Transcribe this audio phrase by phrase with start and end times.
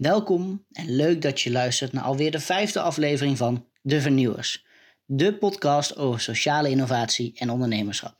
[0.00, 4.64] Welkom en leuk dat je luistert naar alweer de vijfde aflevering van De Vernieuwers,
[5.04, 8.19] de podcast over sociale innovatie en ondernemerschap.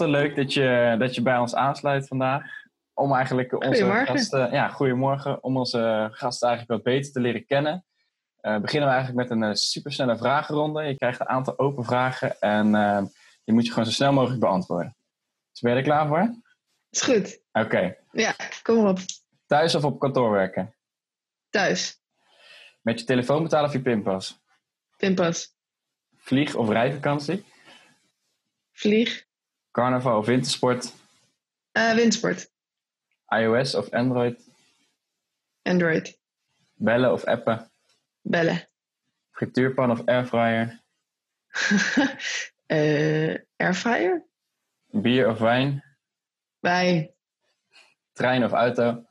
[0.00, 2.42] Lotte, leuk dat je, dat je bij ons aansluit vandaag.
[2.94, 4.06] Om eigenlijk onze goedemorgen.
[4.06, 7.84] gasten, ja, goedemorgen, om onze gasten eigenlijk wat beter te leren kennen.
[8.42, 10.82] Uh, beginnen we eigenlijk met een uh, supersnelle vragenronde.
[10.82, 13.02] Je krijgt een aantal open vragen en uh,
[13.44, 14.96] die moet je gewoon zo snel mogelijk beantwoorden.
[15.50, 16.34] Dus ben je er klaar voor?
[16.90, 17.42] Is goed.
[17.52, 17.96] Oké.
[18.12, 18.98] Ja, kom op.
[19.46, 20.74] Thuis of op kantoor werken?
[21.50, 22.00] Thuis.
[22.80, 24.40] Met je telefoon betalen of je pinpas?
[24.96, 25.54] Pinpas.
[26.16, 27.44] Vlieg of rijvakantie?
[28.72, 29.28] Vlieg.
[29.72, 30.92] Carnaval of wintersport?
[31.76, 32.46] Uh, wintersport.
[33.32, 34.36] iOS of Android?
[35.64, 36.08] Android.
[36.78, 37.58] Bellen of appen?
[38.24, 38.60] Bellen.
[39.38, 40.78] Frituurpan of airfryer?
[42.70, 44.18] uh, airfryer.
[44.92, 45.82] Bier of wijn?
[46.60, 47.08] Wijn.
[48.14, 49.04] Trein of auto?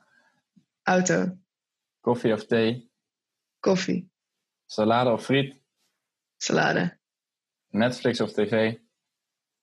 [0.86, 1.38] Auto.
[2.04, 2.88] Koffie of thee?
[3.60, 4.06] Koffie.
[4.66, 5.54] Salade of friet?
[6.38, 6.92] Salade.
[7.74, 8.78] Netflix of tv?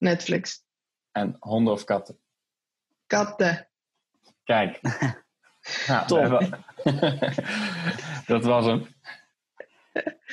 [0.04, 0.62] Netflix.
[1.18, 2.18] En honden of katten?
[3.08, 3.68] Katten.
[4.44, 4.80] Kijk.
[5.88, 6.58] nou, Top.
[8.34, 8.88] dat was hem.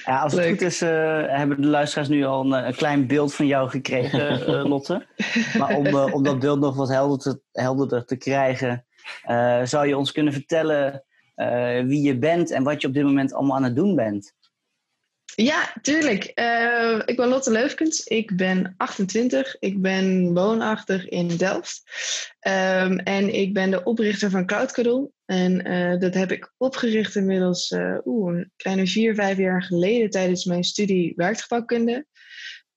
[0.05, 0.51] Ja, als het Leuk.
[0.51, 4.31] goed is, eh, hebben de luisteraars nu al een, een klein beeld van jou gekregen,
[4.47, 5.07] eh, Lotte.
[5.59, 8.85] Maar om, eh, om dat beeld nog wat helder te, helderder te krijgen,
[9.23, 13.05] eh, zou je ons kunnen vertellen eh, wie je bent en wat je op dit
[13.05, 14.35] moment allemaal aan het doen bent?
[15.37, 16.25] Ja, tuurlijk.
[16.25, 18.05] Eh, ik ben Lotte Leufkens.
[18.05, 19.57] Ik ben 28.
[19.59, 21.83] Ik ben woonachtig in Delft.
[22.41, 27.71] Ehm, en ik ben de oprichter van Cloud En eh, dat heb ik opgericht inmiddels
[27.71, 32.07] eh, oeh, een kleine vier, vijf jaar geleden tijdens mijn studie werkgebouwkunde.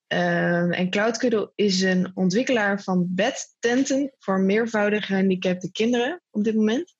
[0.06, 6.97] Ehm, en Cloud is een ontwikkelaar van bedtenten voor meervoudig gehandicapte kinderen op dit moment.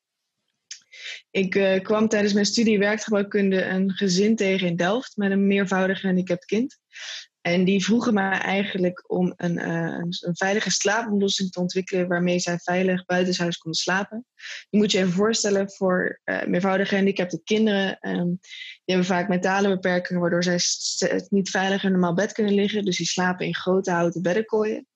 [1.30, 6.00] Ik uh, kwam tijdens mijn studie werkgebouwkunde een gezin tegen in Delft met een meervoudig
[6.00, 6.78] gehandicapt kind.
[7.40, 12.58] En die vroegen mij eigenlijk om een, uh, een veilige slaapoplossing te ontwikkelen waarmee zij
[12.58, 14.26] veilig buitenshuis konden slapen.
[14.68, 17.98] Je moet je even voorstellen voor uh, meervoudig gehandicapte kinderen.
[18.00, 18.38] Um,
[18.84, 20.58] die hebben vaak mentale beperkingen waardoor zij
[21.28, 22.84] niet veilig in een normaal bed kunnen liggen.
[22.84, 24.86] Dus die slapen in grote houten beddenkooien.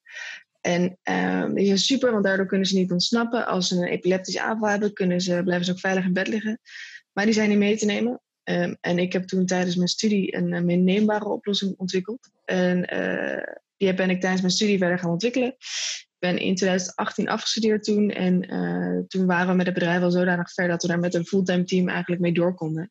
[0.62, 3.46] En um, die zijn super, want daardoor kunnen ze niet ontsnappen.
[3.46, 6.60] Als ze een epileptische aanval hebben, kunnen ze, blijven ze ook veilig in bed liggen.
[7.12, 8.20] Maar die zijn niet mee te nemen.
[8.44, 12.30] Um, en ik heb toen tijdens mijn studie een, een meeneembare oplossing ontwikkeld.
[12.44, 13.42] En uh,
[13.76, 15.48] die ben ik tijdens mijn studie verder gaan ontwikkelen.
[15.48, 18.10] Ik ben in 2018 afgestudeerd toen.
[18.10, 21.14] En uh, toen waren we met het bedrijf al zodanig ver dat we daar met
[21.14, 22.90] een fulltime team eigenlijk mee door konden.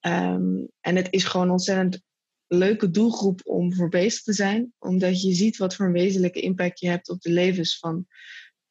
[0.00, 2.02] Um, en het is gewoon ontzettend
[2.46, 4.72] leuke doelgroep om voor bezig te zijn.
[4.78, 8.06] Omdat je ziet wat voor een wezenlijke impact je hebt op de levens van,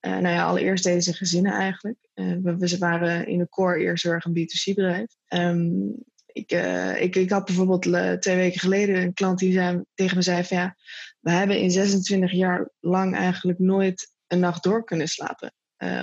[0.01, 1.97] uh, nou ja, allereerst deze gezinnen eigenlijk.
[2.16, 5.16] Uh, we, we, waren in de core eerst erg een B2C bedrijf.
[5.28, 7.81] Um, ik, uh, ik, ik had bijvoorbeeld
[8.22, 10.75] twee weken geleden een klant die zei, tegen me zei van ja,
[11.19, 15.53] we hebben in 26 jaar lang eigenlijk nooit een nacht door kunnen slapen.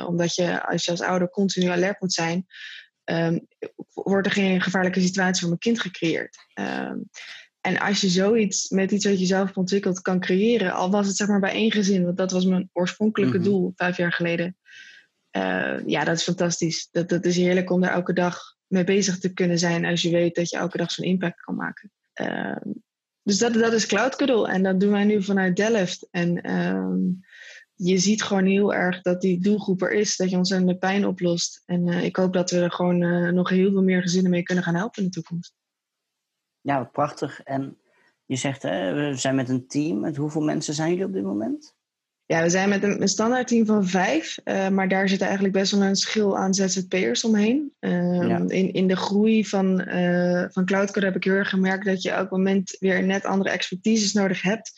[0.06, 2.46] omdat je als je als ouder continu alert moet zijn,
[3.04, 3.46] um,
[3.92, 6.36] wordt er geen gevaarlijke situatie voor mijn kind gecreëerd.
[6.54, 7.08] Um,
[7.60, 11.16] en als je zoiets met iets wat je zelf ontwikkeld kan creëren, al was het
[11.16, 13.44] zeg maar bij één gezin, want dat was mijn oorspronkelijke Mhm.
[13.44, 14.56] doel vijf jaar geleden.
[15.36, 16.88] Uh, ja, dat is fantastisch.
[16.90, 20.10] Dat, dat is heerlijk om daar elke dag mee bezig te kunnen zijn als je
[20.10, 21.90] weet dat je elke dag zo'n impact kan maken.
[22.20, 22.56] Uh,
[23.22, 26.08] dus dat, dat is Cloud Cuddle en dat doen wij nu vanuit Delft.
[26.10, 27.20] En um,
[27.74, 31.62] je ziet gewoon heel erg dat die doelgroep er is, dat je ontzettend pijn oplost.
[31.66, 34.42] En uh, ik hoop dat we er gewoon uh, nog heel veel meer gezinnen mee
[34.42, 35.54] kunnen gaan helpen in de toekomst.
[36.60, 37.42] Ja, prachtig.
[37.42, 37.78] En
[38.26, 40.00] je zegt, hè, we zijn met een team.
[40.00, 41.74] Met hoeveel mensen zijn jullie op dit moment?
[42.26, 44.38] Ja, we zijn met een, een standaard team van vijf.
[44.44, 47.72] Uh, maar daar zit eigenlijk best wel een schil aan ZZP'ers omheen.
[47.80, 48.38] Uh, ja.
[48.46, 52.10] in, in de groei van, uh, van Cloudcore heb ik heel erg gemerkt dat je
[52.10, 54.72] elk moment weer net andere expertises nodig hebt.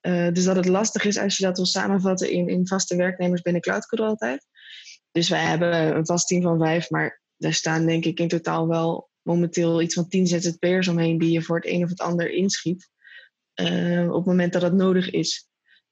[0.00, 3.42] Uh, dus dat het lastig is als je dat wil samenvatten in, in vaste werknemers
[3.42, 4.46] binnen Cloudcore altijd.
[5.12, 8.68] Dus wij hebben een vast team van vijf, maar daar staan denk ik in totaal
[8.68, 12.30] wel momenteel iets van tien ZZP'ers omheen die je voor het een of het ander
[12.30, 12.88] inschiet.
[13.54, 15.48] Uh, op het moment dat dat nodig is.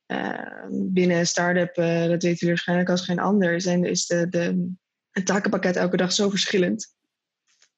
[0.06, 4.28] Uh, binnen een start-up, uh, dat weten jullie waarschijnlijk als geen ander, zijn, is de,
[4.28, 4.72] de,
[5.10, 6.96] een takenpakket elke dag zo verschillend.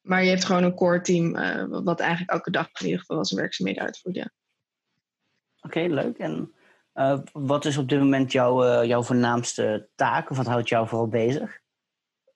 [0.00, 1.32] Maar je hebt gewoon een core team
[1.84, 4.30] wat eigenlijk elke dag in ieder geval wel zijn werkzaamheden uitvoert.
[5.60, 6.18] Oké, leuk.
[6.18, 6.54] En
[7.32, 10.30] wat is op dit moment jouw, jouw voornaamste taak?
[10.30, 11.60] Of wat houdt jou vooral bezig?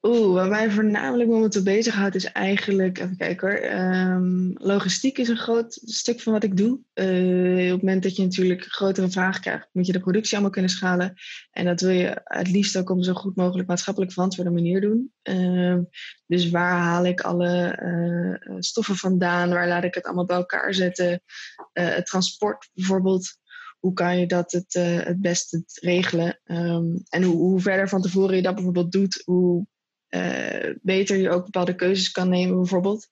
[0.06, 5.36] Oeh, wat mij voornamelijk momenteel bezighoudt is eigenlijk, even kijken hoor, ehm, logistiek is een
[5.36, 6.80] groot stuk van wat ik doe.
[6.94, 10.50] Uh, op het moment dat je natuurlijk grotere vragen krijgt, moet je de productie allemaal
[10.50, 11.14] kunnen schalen.
[11.50, 15.12] En dat wil je het liefst ook op zo goed mogelijk maatschappelijk verantwoorde manier doen.
[15.22, 15.78] Uh,
[16.26, 19.50] dus waar haal ik alle uh, stoffen vandaan?
[19.50, 21.22] Waar laat ik het allemaal bij elkaar zetten?
[21.72, 23.36] Eh, het transport bijvoorbeeld
[23.78, 26.40] hoe kan je dat het, uh, het beste regelen?
[26.44, 29.66] Um, en hoe, hoe, verder van tevoren je dat bijvoorbeeld doet, hoe
[30.82, 33.08] beter je ook bepaalde keuzes kan nemen, bijvoorbeeld.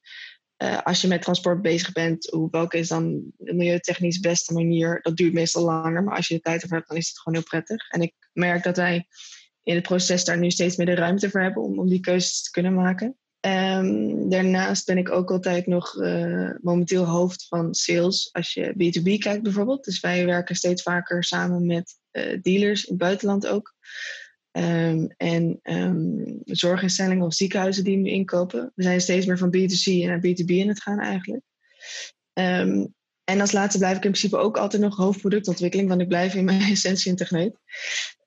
[0.63, 4.99] Uh, als je met transport bezig bent, hoe, welke is dan de milieutechnisch beste manier?
[5.03, 7.39] Dat duurt meestal langer, maar als je de tijd ervoor hebt, dan is het gewoon
[7.39, 7.89] heel prettig.
[7.89, 9.07] En ik merk dat wij
[9.63, 12.43] in het proces daar nu steeds meer de ruimte voor hebben om, om die keuzes
[12.43, 13.17] te kunnen maken.
[13.41, 19.19] Um, daarnaast ben ik ook altijd nog uh, momenteel hoofd van sales als je B2B
[19.19, 19.85] kijkt bijvoorbeeld.
[19.85, 21.99] Dus wij werken steeds vaker samen met
[22.43, 23.75] dealers in het buitenland ook.
[24.53, 28.73] Um, en um, zorginstellingen of ziekenhuizen die nu inkopen.
[28.75, 31.43] We zijn steeds meer van B2C naar B2B in het gaan eigenlijk.
[32.33, 32.95] Um,
[33.25, 36.45] en als laatste blijf ik in principe ook altijd nog hoofdproductontwikkeling, want ik blijf in
[36.45, 37.59] mijn essentie een techneut.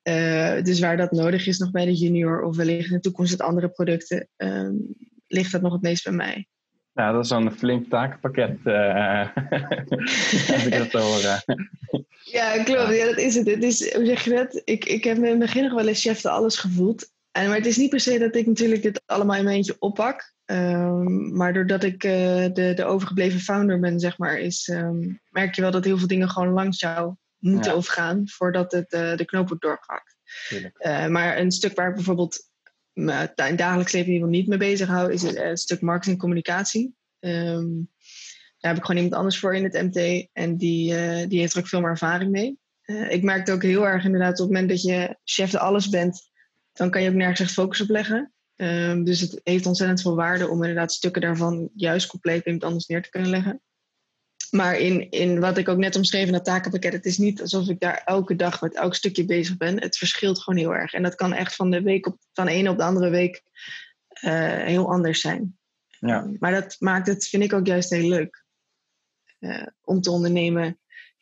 [0.02, 3.30] Uh, dus waar dat nodig is nog bij de junior of wellicht in de toekomst
[3.30, 4.28] met andere producten,
[5.26, 6.46] ligt dat nog het meest bij mij.
[6.96, 8.58] Ja, dat is een flink takenpakket.
[8.64, 9.28] Uh,
[10.52, 11.42] als ik dat hoor.
[12.22, 12.96] Ja, klopt.
[12.96, 13.46] Ja, dat is het.
[13.46, 14.62] het is, hoe zeg je dat?
[14.64, 17.10] Ik, ik heb me in het begin nog wel eens chef de alles gevoeld.
[17.32, 19.76] En, maar het is niet per se dat ik natuurlijk dit allemaal in mijn eentje
[19.78, 20.34] oppak.
[20.44, 22.12] Um, maar doordat ik uh,
[22.52, 26.06] de, de overgebleven founder ben, zeg maar, is, um, merk je wel dat heel veel
[26.06, 27.76] dingen gewoon langs jou moeten ja.
[27.76, 30.16] overgaan voordat het, de knoop wordt doorgehakt.
[31.10, 32.50] Maar een stuk waar ik bijvoorbeeld
[32.96, 36.14] me in dagelijks leven in ieder niet mee bezig hou, is het, een stuk marketing
[36.14, 36.94] en communicatie.
[37.20, 37.90] Um,
[38.58, 41.54] daar heb ik gewoon iemand anders voor in het MT en die, uh, die heeft
[41.54, 42.58] er ook veel meer ervaring mee.
[42.84, 45.88] Uh, ik merkte ook heel erg inderdaad op het moment dat je chef de alles
[45.88, 46.30] bent,
[46.72, 48.32] dan kan je ook nergens echt focus op leggen.
[48.56, 52.64] Um, dus het heeft ontzettend veel waarde om inderdaad stukken daarvan juist compleet bij iemand
[52.64, 53.60] anders neer te kunnen leggen.
[54.50, 57.80] Maar in, in wat ik ook net omschreven, dat takenpakket, het is niet alsof ik
[57.80, 59.80] daar elke dag met elk stukje bezig ben.
[59.80, 60.92] Het verschilt gewoon heel erg.
[60.92, 63.42] En dat kan echt van de week op, van de ene op de andere week
[64.24, 65.58] uh, heel anders zijn.
[66.00, 66.30] Ja.
[66.38, 68.44] Maar dat maakt het, vind ik ook juist heel leuk
[69.40, 70.78] uh, om te ondernemen.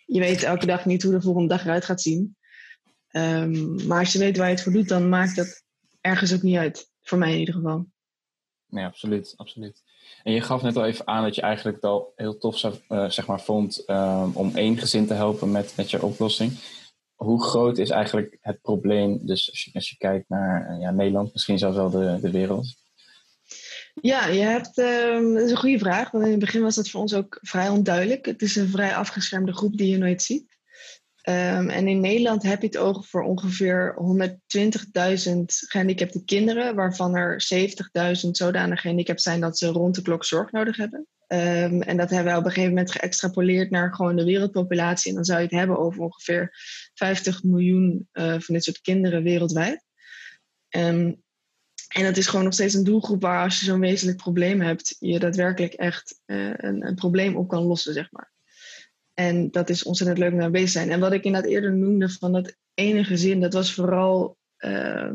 [0.06, 2.36] Je weet elke dag niet hoe de volgende dag eruit gaat zien.
[3.10, 5.62] Um, maar als je weet waar je het voor doet, dan maakt dat
[6.00, 6.90] ergens ook niet uit.
[7.02, 7.86] Voor mij in ieder geval.
[8.74, 9.34] Nee, absoluut.
[9.36, 9.82] absoluut.
[10.22, 13.10] En je gaf net al even aan dat je eigenlijk het al heel tof uh,
[13.10, 16.52] zeg maar, vond um, om één gezin te helpen met, met je oplossing.
[17.14, 20.90] Hoe groot is eigenlijk het probleem, dus als je, als je kijkt naar uh, ja,
[20.90, 22.74] Nederland, misschien zelfs wel de, de wereld?
[23.94, 26.10] Ja, je hebt, um, dat is een goede vraag.
[26.10, 28.26] Want in het begin was dat voor ons ook vrij onduidelijk.
[28.26, 30.53] Het is een vrij afgeschermde groep die je nooit ziet.
[31.28, 33.96] Um, en in Nederland heb je het oog voor ongeveer
[35.28, 37.44] 120.000 gehandicapte kinderen, waarvan er
[38.24, 41.06] 70.000 zodanig gehandicapt zijn dat ze rond de klok zorg nodig hebben.
[41.28, 45.10] Um, en dat hebben we op een gegeven moment geëxtrapoleerd naar gewoon de wereldpopulatie.
[45.10, 46.50] En dan zou je het hebben over ongeveer
[46.94, 49.84] 50 miljoen uh, van dit soort kinderen wereldwijd.
[50.76, 51.22] Um,
[51.88, 54.96] en dat is gewoon nog steeds een doelgroep waar als je zo'n wezenlijk probleem hebt,
[54.98, 58.33] je daadwerkelijk echt uh, een, een, probleem op kan lossen, zeg maar.
[59.14, 60.90] En dat is ontzettend leuk mee bezig zijn.
[60.90, 65.12] En wat ik inderdaad eerder noemde van dat ene gezin, dat was vooral uh,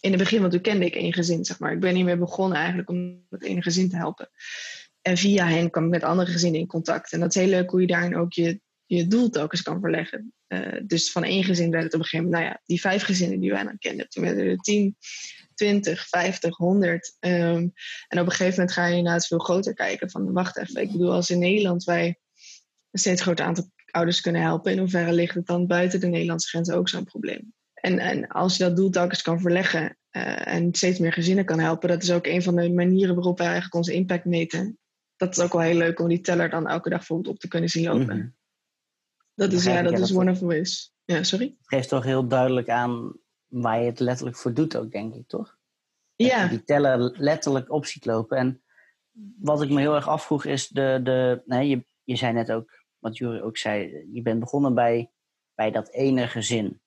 [0.00, 1.72] in het begin, want toen kende ik één gezin, zeg maar.
[1.72, 4.30] Ik ben hiermee begonnen eigenlijk om dat ene gezin te helpen.
[5.02, 7.12] En via hen kwam ik met andere gezinnen in contact.
[7.12, 10.32] En dat is heel leuk hoe je daarin ook je, je doel telkens kan verleggen.
[10.48, 13.02] Uh, dus van één gezin werd het op een gegeven moment, nou ja, die vijf
[13.02, 14.08] gezinnen die wij dan kenden.
[14.08, 14.96] Toen werden er tien,
[15.54, 17.16] 20, 50, 100.
[17.20, 17.72] Um,
[18.08, 20.10] en op een gegeven moment ga je inderdaad veel groter kijken.
[20.10, 22.18] Van wacht even, ik bedoel, als in Nederland wij
[22.94, 26.48] een steeds groter aantal ouders kunnen helpen, in hoeverre ligt het dan buiten de Nederlandse
[26.48, 27.52] grenzen ook zo'n probleem?
[27.74, 31.58] En, en als je dat doel telkens kan verleggen uh, en steeds meer gezinnen kan
[31.58, 34.78] helpen, dat is ook een van de manieren waarop wij eigenlijk onze impact meten.
[35.16, 37.48] Dat is ook wel heel leuk om die teller dan elke dag bijvoorbeeld op te
[37.48, 38.02] kunnen zien lopen.
[38.02, 38.34] Mm-hmm.
[39.34, 40.92] Dat is, ja, dat is one of the ways.
[41.04, 41.46] Ja, sorry?
[41.58, 45.28] Het geeft toch heel duidelijk aan waar je het letterlijk voor doet ook, denk ik,
[45.28, 45.56] toch?
[46.16, 46.40] Ja.
[46.40, 48.36] Dat die teller letterlijk op ziet lopen.
[48.36, 48.62] En
[49.40, 52.83] wat ik me heel erg afvroeg is, de, de, nee, je, je zei net ook,
[53.04, 55.10] wat Jury ook zei, je bent begonnen bij,
[55.54, 56.80] bij dat ene gezin.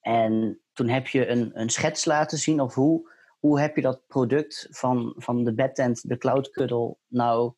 [0.00, 4.06] En toen heb je een, een schets laten zien of hoe, hoe heb je dat
[4.06, 7.54] product van, van de bedtent, de cloud cuddle, nou,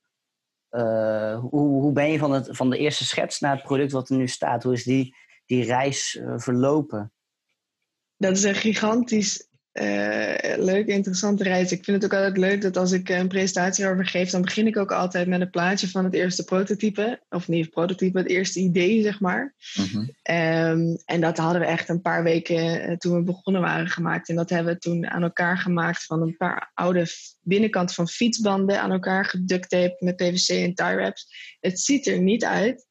[0.71, 4.09] uh, hoe, hoe ben je van, het, van de eerste schets naar het product wat
[4.09, 4.63] er nu staat?
[4.63, 5.17] Hoe is die,
[5.47, 7.13] die reis uh, verlopen?
[8.17, 11.73] dat is een gigantisch uh, leuke, interessante reis.
[11.73, 14.67] Ik vind het ook altijd leuk dat als ik een presentatie over geef, dan begin
[14.67, 17.21] ik ook altijd met een plaatje van het eerste prototype.
[17.29, 19.55] Of niet het prototype, het eerste idee, zeg maar.
[19.75, 20.05] Mhm.
[20.23, 24.29] Ehm, en dat hadden we echt een paar weken eh, toen we begonnen waren gemaakt.
[24.29, 27.07] En dat hebben we toen aan elkaar gemaakt van een paar oude
[27.41, 31.27] binnenkant van fietsbanden aan elkaar geductaped met PVC en tie wraps.
[31.61, 32.87] Het ziet er niet uit.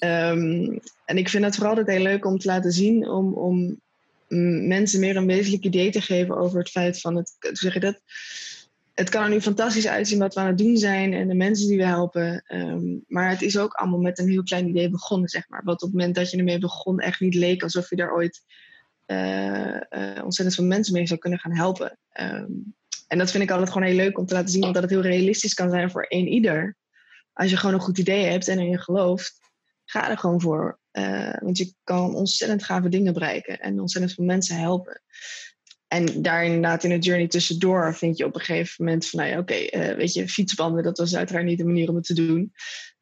[0.00, 3.80] Um, en ik vind het vooral altijd heel leuk om te laten zien, om, om
[4.28, 7.36] mensen meer een wezenlijk idee te geven over het feit van het,
[7.80, 8.00] dat,
[8.94, 11.68] het kan er nu fantastisch uitzien wat we aan het doen zijn en de mensen
[11.68, 12.42] die we helpen.
[12.46, 15.64] Ehm, maar het is ook allemaal met een heel klein idee begonnen, zeg maar.
[15.64, 18.42] Wat op het moment dat je ermee begon echt niet leek alsof je daar ooit
[19.06, 21.98] uh, uh, ontzettend veel mensen mee zou kunnen gaan helpen.
[22.10, 22.52] Ehm,
[23.06, 25.00] en dat vind ik altijd gewoon heel leuk om te laten zien, omdat het heel
[25.00, 26.76] realistisch kan zijn voor één ieder.
[27.32, 29.38] Als je gewoon een goed idee hebt en erin gelooft,
[29.84, 30.78] ga er gewoon voor.
[30.98, 35.02] Uh, want je kan ontzettend gave dingen bereiken en ontzettend veel mensen helpen.
[35.88, 39.32] En daar inderdaad in de journey tussendoor vind je op een gegeven moment van, nou
[39.32, 42.14] ja, oké, uh, weet je, fietsbanden, dat was uiteraard niet de manier om het te
[42.14, 42.52] doen.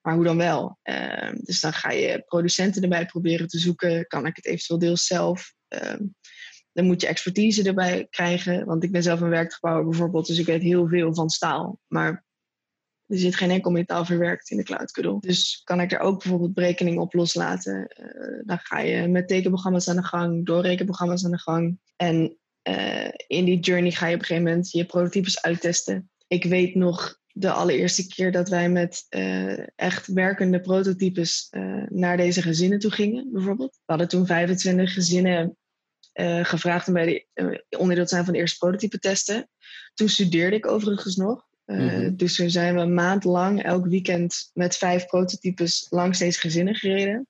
[0.00, 0.78] Maar hoe dan wel?
[0.84, 4.06] Uh, dus dan ga je producenten erbij proberen te zoeken.
[4.06, 5.54] Kan ik het eventueel deels zelf?
[5.68, 6.02] Ehm,
[6.72, 8.66] dan moet je expertise erbij krijgen.
[8.66, 11.78] Want ik ben zelf een werkgebouwer bijvoorbeeld, dus ik weet heel veel van staal.
[11.86, 12.24] Maar
[13.06, 15.20] er zit geen enkel metaal verwerkt in de Cloud Cuddle.
[15.20, 17.94] Dus kan ik er ook bijvoorbeeld berekeningen op loslaten.
[18.00, 21.78] Uh, dan ga je met tekenprogramma's aan de gang, doorrekenprogramma's aan de gang.
[21.96, 22.36] En
[22.68, 26.10] uh, in die journey ga je op een gegeven moment je prototypes uittesten.
[26.26, 31.48] Ik weet nog de allereerste keer dat wij met uh, echt werkende prototypes
[31.88, 33.72] naar deze gezinnen toe gingen, bijvoorbeeld.
[33.72, 35.56] We hadden toen 25 gezinnen
[36.42, 39.48] gevraagd om bij de, onderdeel te zijn van de eerste prototype testen.
[39.94, 41.46] Toen studeerde ik overigens nog.
[41.66, 42.16] Uh, mm-hmm.
[42.16, 46.74] Dus er zijn we een maand lang elk weekend met vijf prototypes langs deze gezinnen
[46.74, 47.26] gereden.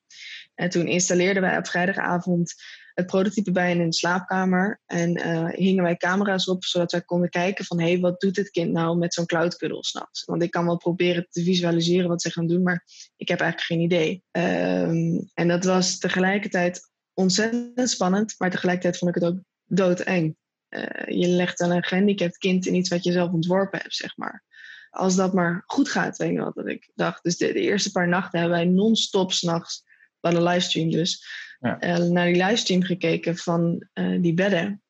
[0.55, 2.53] En toen installeerden wij op vrijdagavond
[2.93, 4.81] het prototype bij in een slaapkamer.
[4.85, 7.79] En uh, hingen wij camera's op, zodat wij konden kijken van...
[7.79, 10.25] hé, hey, wat doet het kind nou met zo'n cloudkuddel s'nachts?
[10.25, 12.63] Want ik kan wel proberen te visualiseren wat ze gaan doen...
[12.63, 14.23] maar ik heb eigenlijk geen idee.
[14.31, 18.35] Um, en dat was tegelijkertijd ontzettend spannend...
[18.37, 20.35] maar tegelijkertijd vond ik het ook doodeng.
[20.77, 24.17] Uh, je legt dan een gehandicapt kind in iets wat je zelf ontworpen hebt, zeg
[24.17, 24.43] maar.
[24.89, 27.23] Als dat maar goed gaat, weet je wat dat ik dacht.
[27.23, 29.83] Dus de, de eerste paar nachten hebben wij non-stop s'nachts,
[30.21, 31.25] van een livestream dus,
[31.59, 31.83] ja.
[31.83, 34.81] uh, naar die livestream gekeken van uh, die bedden.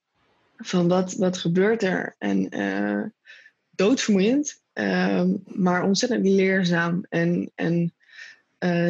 [0.58, 2.16] Van wat, wat gebeurt er?
[2.18, 2.50] En
[3.70, 7.06] doodvermoeiend, ehm, maar ontzettend leerzaam.
[7.10, 7.94] En, en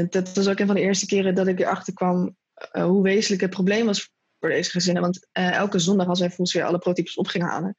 [0.09, 2.35] dat was ook een van de eerste keren dat ik erachter kwam
[2.71, 5.01] hoe wezenlijk het probleem was voor deze gezinnen.
[5.01, 7.75] Want uh, elke zondag als wij volgens weer alle prototypes op gingen halen,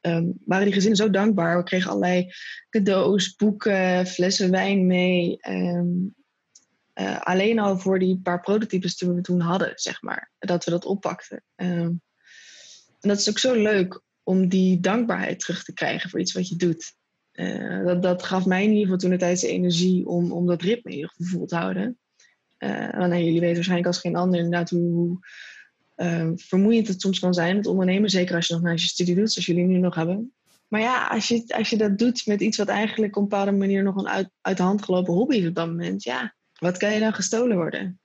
[0.00, 1.56] um, waren die gezinnen zo dankbaar.
[1.56, 2.32] We kregen allerlei
[2.70, 5.38] cadeaus, boeken, flessen wijn mee.
[5.48, 6.14] Um,
[6.94, 10.30] uh, alleen al voor die paar prototypes die we toen hadden, zeg maar.
[10.38, 11.42] Dat we dat oppakten.
[11.56, 12.02] Um,
[13.00, 16.48] en dat is ook zo leuk om die dankbaarheid terug te krijgen voor iets wat
[16.48, 16.94] je doet.
[17.32, 20.46] Uh, dat, dat gaf mij in ieder geval toen de tijd de energie om, om
[20.46, 21.98] dat ritme in ieder geval te houden.
[22.58, 25.18] Uh, want jullie weten waarschijnlijk als geen ander inderdaad hoe,
[25.96, 28.10] uh, vermoeiend het soms kan zijn, het ondernemen.
[28.10, 30.32] Zeker als je nog naar je studie doet, zoals jullie nu nog hebben.
[30.68, 33.52] Maar ja, als je, als je dat doet met iets wat eigenlijk op een bepaalde
[33.52, 36.76] manier nog een uit, uit de hand gelopen hobby is op dat moment, ja, wat
[36.76, 37.98] kan je dan gestolen worden?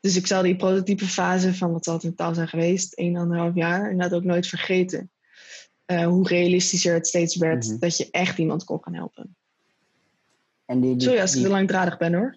[0.00, 3.52] Dus ik zal die prototype fase van wat zal het in taal zijn geweest, 1,5
[3.54, 5.10] jaar, inderdaad ook nooit vergeten.
[5.86, 7.78] Uh, hoe realistischer het steeds werd mm -hmm.
[7.78, 9.36] dat je echt iemand kon gaan helpen.
[10.64, 12.36] En die, die, Sorry als ik te langdradig ben hoor.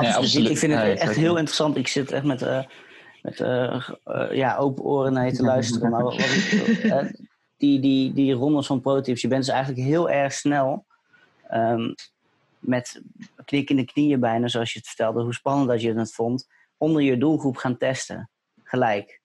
[0.00, 0.50] Ja, absoluut.
[0.50, 1.76] Ik vind het ja, echt heel interessant.
[1.76, 2.64] Ik zit echt met uh,
[3.22, 5.90] met uh, uh, ja, open oren naar je te luisteren.
[5.90, 6.98] Maar wat, uh,
[7.56, 10.86] die, die, die rondes van prototypes, je bent dus eigenlijk heel erg snel
[11.52, 11.94] um,
[12.58, 13.02] met
[13.44, 16.48] knik in de knieën bijna, zoals je het vertelde, hoe spannend dat je het vond,
[16.76, 18.30] onder je doelgroep gaan testen.
[18.62, 19.20] Gelijk.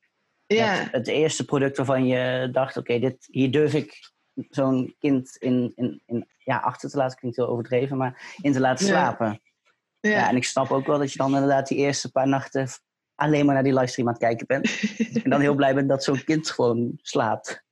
[0.46, 0.82] Ja.
[0.82, 4.12] Met het eerste product waarvan je dacht, oké, okay, hier durf ik
[4.50, 8.60] zo'n kind in, in, in, ja, achter te laten, klinkt heel overdreven, maar in te
[8.60, 9.42] laten slapen.
[10.00, 10.10] Ja.
[10.10, 10.30] ja.
[10.30, 12.68] en ik snap ook wel dat je dan inderdaad die eerste paar nachten
[13.18, 14.70] alleen maar naar die livestream aan het kijken bent.
[15.24, 17.56] en dan heel blij bent dat zo'n kind gewoon slaapt.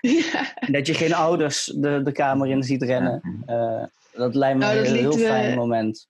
[0.00, 0.54] Ja.
[0.54, 3.44] En dat je geen ouders de, de kamer in ziet rennen.
[3.46, 6.08] Uh, dat lijkt me nou, een heel, heel fijn moment.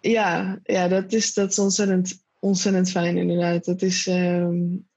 [0.00, 3.64] Ja, ja dat, is, dat is ontzettend, ontzettend fijn inderdaad.
[3.64, 4.87] Dat is, um,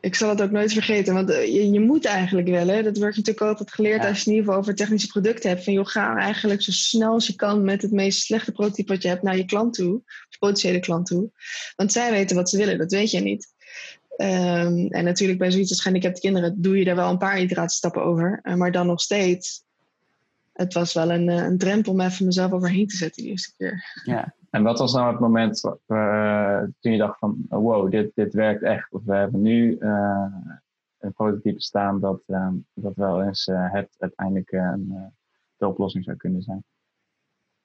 [0.00, 2.66] ik zal het ook nooit vergeten, want eh, je, je moet eigenlijk wel.
[2.66, 2.82] Hè?
[2.82, 4.08] Dat wordt natuurlijk altijd geleerd ja.
[4.08, 5.64] als je in ieder geval over technische producten hebt.
[5.64, 9.02] Van joh, ga eigenlijk zo snel als je kan met het meest slechte prototype wat
[9.02, 11.30] je hebt naar je klant toe, of potentiële klant toe.
[11.76, 13.56] Want zij weten wat ze willen, dat weet je niet.
[14.16, 18.04] Um, en natuurlijk bij zoiets als gehandicapte kinderen doe je daar wel een paar iteratiestappen
[18.04, 18.40] over.
[18.42, 19.62] Uh, maar dan nog steeds,
[20.52, 24.02] het was wel een, een drempel om even mezelf overheen te zetten die eerste keer.
[24.04, 24.34] Ja.
[24.50, 28.62] En wat was nou het moment uh, toen je dacht van wow, dit, dit werkt
[28.62, 28.92] echt.
[28.92, 30.26] Of we hebben nu uh,
[30.98, 34.50] een prototype staan dat, ehm, dat wel eens het uiteindelijk
[35.56, 36.64] de oplossing zou kunnen zijn?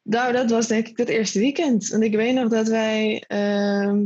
[0.01, 1.87] Nou, dat was denk ik het eerste weekend.
[1.87, 4.05] Want ik weet nog dat wij ehm,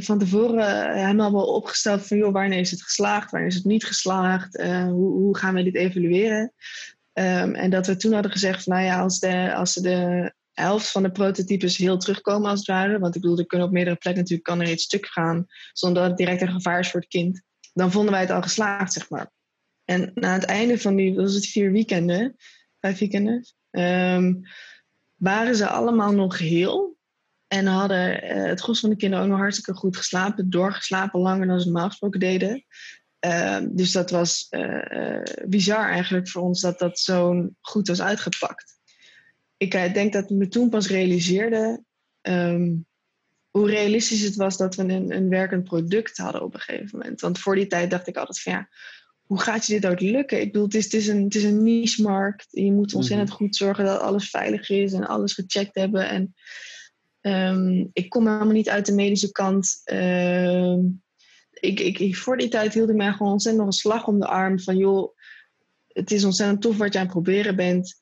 [0.00, 2.16] van tevoren helemaal wel opgesteld van...
[2.16, 4.62] joh, wanneer is het geslaagd, wanneer is het niet geslaagd?
[4.62, 6.52] hoe, hoe gaan we dit evalueren?
[7.12, 11.02] Ehm, en dat we toen hadden gezegd, nou ja, als de, als de helft van
[11.02, 14.22] de prototypes heel terugkomen als het ware, want ik bedoel, er kunnen op meerdere plekken
[14.22, 17.08] natuurlijk kan er iets stuk gaan, zonder dat het direct een gevaar is voor het
[17.08, 17.42] kind,
[17.72, 19.30] dan vonden wij het al geslaagd, zeg maar.
[19.84, 22.36] En na het einde van die, was het vier weekenden,
[22.80, 24.42] vijf weekenden, um,
[25.16, 26.96] waren ze allemaal nog heel.
[27.46, 31.46] En hadden uh, het gros van de kinderen ook nog hartstikke goed geslapen, doorgeslapen langer
[31.46, 32.64] dan ze normaal gesproken deden.
[33.18, 38.71] Ehm, dus dat was uh, bizar eigenlijk voor ons dat dat zo goed was uitgepakt.
[39.62, 41.82] Ik uh, denk dat ik me toen pas realiseerde
[42.20, 42.74] ehm,
[43.50, 47.20] hoe realistisch het was dat we een, een werkend product hadden op een gegeven moment.
[47.20, 48.68] Want voor die tijd dacht ik altijd van ja,
[49.22, 50.40] hoe gaat je dit ook lukken?
[50.40, 52.46] Ik bedoel, het is, het is, een, het is een niche-markt.
[52.50, 53.38] Je moet ontzettend mhm.
[53.38, 56.08] goed zorgen dat alles veilig is en alles gecheckt hebben.
[56.08, 56.34] En
[57.20, 59.82] um, ik kom helemaal niet uit de medische kant
[61.52, 64.26] ik, ik, voor die tijd hield ik mij gewoon ontzettend nog een slag om de
[64.26, 64.60] arm.
[64.60, 65.16] Van joh,
[65.88, 67.98] het is ontzettend tof wat je aan het proberen bent.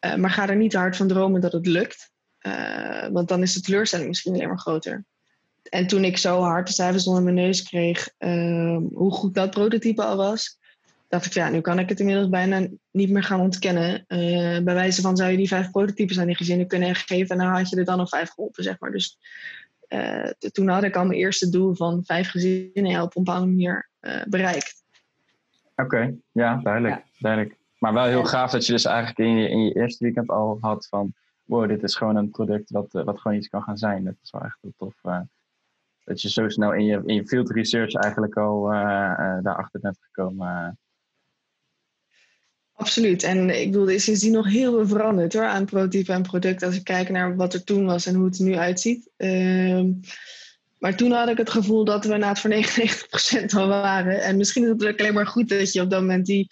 [0.00, 2.10] Uh, maar ga er niet te hard van dromen dat het lukt.
[2.46, 5.04] Uh, want dan is de teleurstelling misschien alleen maar groter.
[5.62, 9.50] En toen ik zo hard de cijfers onder mijn neus kreeg, uh, hoe goed dat
[9.50, 10.58] prototype al was,
[11.08, 14.04] dacht ik, ja, nu kan ik het inmiddels bijna niet meer gaan ontkennen.
[14.64, 17.54] bij wijze van zou je die vijf prototypes aan die gezinnen kunnen geven en dan
[17.54, 18.90] had je er dan nog vijf geholpen, zeg maar.
[18.90, 19.18] Dus
[19.88, 23.46] uh, toen had ik al mijn eerste doel van vijf gezinnen helpen op een bepaalde
[23.46, 24.82] manier uh, bereikt.
[25.76, 27.57] Oké, ja, duidelijk, duidelijk.
[27.78, 30.58] Maar wel heel gaaf dat je dus eigenlijk in je, in je eerste weekend al
[30.60, 31.14] had van...
[31.44, 34.04] wow, dit is gewoon een product wat, uh, wat gewoon iets kan gaan zijn.
[34.04, 34.94] Dat is wel echt heel tof.
[36.04, 38.62] dat je zo snel in je, in je field research eigenlijk al
[39.42, 40.78] daarachter bent gekomen
[42.78, 43.22] Absoluut.
[43.22, 46.62] En ik bedoel, er is sindsdien nog heel veel veranderd hoor, aan prototype en product.
[46.62, 49.10] Als ik kijk naar wat er toen was en hoe het er nu uitziet.
[49.16, 49.92] Ehm,
[50.78, 54.22] maar toen had ik het gevoel dat we na het voor 99% al waren.
[54.22, 56.48] En misschien is het ook alleen maar goed dat je op dat moment die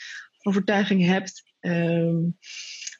[0.47, 1.43] overtuiging hebt.
[1.61, 2.17] Ehm,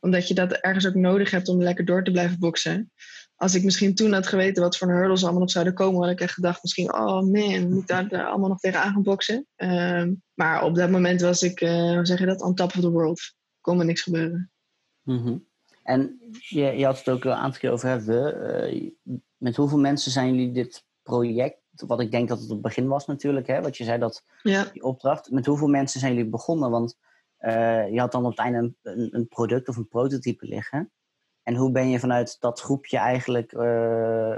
[0.01, 2.91] omdat je dat ergens ook nodig hebt om lekker door te blijven boksen
[3.37, 6.21] als ik misschien toen had geweten wat voor hurdles allemaal nog zouden komen, had ik
[6.21, 9.47] echt gedacht misschien, oh man, moet ik daar, daar allemaal nog tegen aan gaan boksen.
[9.57, 12.81] Ehm, maar op dat moment was ik, uh, hoe zeg je dat, on top of
[12.81, 13.35] the world.
[13.61, 14.51] Kon er niks gebeuren.
[15.03, 15.39] Mhm.
[15.83, 18.37] En je, je had het ook een aantal keer over hebben.
[18.75, 18.91] Uh,
[19.37, 22.89] met hoeveel mensen zijn jullie dit project, wat ik denk dat het op het begin
[22.89, 24.65] was natuurlijk, hè, wat je zei dat ja.
[24.73, 25.31] die opdracht.
[25.31, 26.71] Met hoeveel mensen zijn jullie begonnen?
[26.71, 26.97] Want
[27.47, 30.91] uh, je had dan op het einde een, een product of een prototype liggen.
[31.43, 34.37] En hoe ben je vanuit dat groepje eigenlijk uh,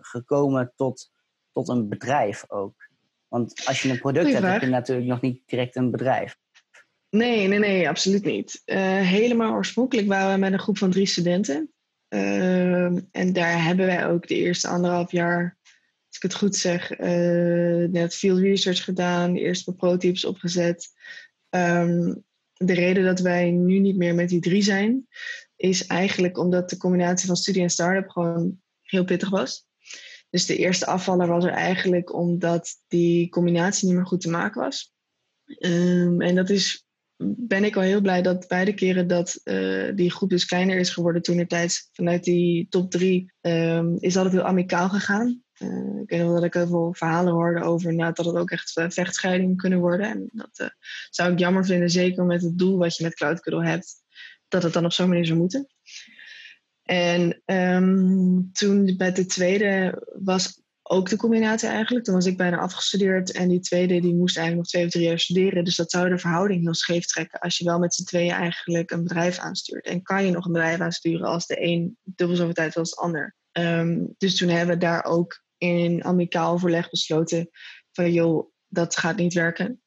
[0.00, 1.10] gekomen tot,
[1.52, 2.88] tot een bedrijf ook?
[3.28, 6.36] Want als je een product hebt, heb je natuurlijk nog niet direct een bedrijf.
[7.10, 8.62] Nee, nee, nee, absoluut niet.
[8.64, 11.72] Uh, helemaal oorspronkelijk waren we met een groep van drie studenten.
[12.08, 15.58] En daar hebben wij ook de eerste anderhalf jaar,
[16.08, 16.98] als ik het goed zeg,
[17.88, 20.88] net field research gedaan, de eerste prototypes opgezet.
[21.50, 25.08] Um, de reden dat wij nu niet meer met die drie zijn,
[25.56, 29.66] is eigenlijk omdat de combinatie van studie en start-up gewoon heel pittig was.
[30.30, 34.60] Dus de eerste afvaller was er eigenlijk omdat die combinatie niet meer goed te maken
[34.60, 34.92] was.
[35.58, 36.86] Um, en dat is,
[37.36, 40.90] ben ik al heel blij dat beide keren dat uh, die groep dus kleiner is
[40.90, 45.43] geworden toen tijd vanuit die top drie um, is altijd heel amicaal gegaan.
[45.58, 48.50] Uh, ik weet nog dat ik heel veel verhalen hoorde over nou, dat het ook
[48.50, 50.06] echt uh, vechtscheidingen kunnen worden.
[50.06, 50.68] En dat uh,
[51.10, 53.94] zou ik jammer vinden, zeker met het doel wat je met Cloud Cuddle hebt
[54.48, 55.66] dat het dan op zo'n manier zou moeten.
[56.82, 62.04] En um, toen bij de tweede was ook de combinatie eigenlijk.
[62.04, 65.06] Toen was ik bijna afgestudeerd en die tweede die moest eigenlijk nog twee of drie
[65.06, 65.64] jaar studeren.
[65.64, 68.90] Dus dat zou de verhouding heel scheef trekken als je wel met z'n tweeën eigenlijk
[68.90, 69.86] een bedrijf aanstuurt.
[69.86, 73.00] En kan je nog een bedrijf aansturen als de een dubbel zoveel tijd als de
[73.00, 73.34] ander.
[73.52, 77.48] Um, dus toen hebben we daar ook in amicaal overleg besloten
[77.92, 79.82] van joh, dat gaat niet werken.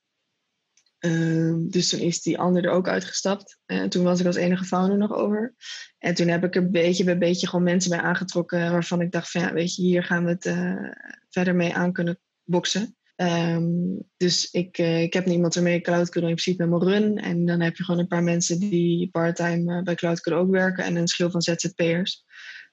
[0.99, 3.59] Ehm, dus toen is die ander er ook uitgestapt.
[3.65, 5.55] En toen was ik als enige founder nog over.
[5.97, 9.31] En toen heb ik er beetje bij beetje gewoon mensen bij aangetrokken waarvan ik dacht
[9.31, 10.91] van ja, weet je, hier gaan we het uh,
[11.29, 12.97] verder mee aan kunnen boksen.
[13.15, 17.17] Um, dus ik, uh, ik heb niemand ermee Cloud in principe mijn run.
[17.17, 20.83] En dan heb je gewoon een paar mensen die parttime uh, bij Cloud ook werken
[20.83, 22.25] en een schil van ZZP'ers.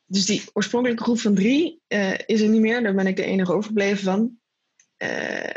[0.06, 1.82] Dus die oorspronkelijke groep van drie
[2.26, 2.82] is er niet meer.
[2.82, 4.38] Daar ben ik de enige overgebleven van.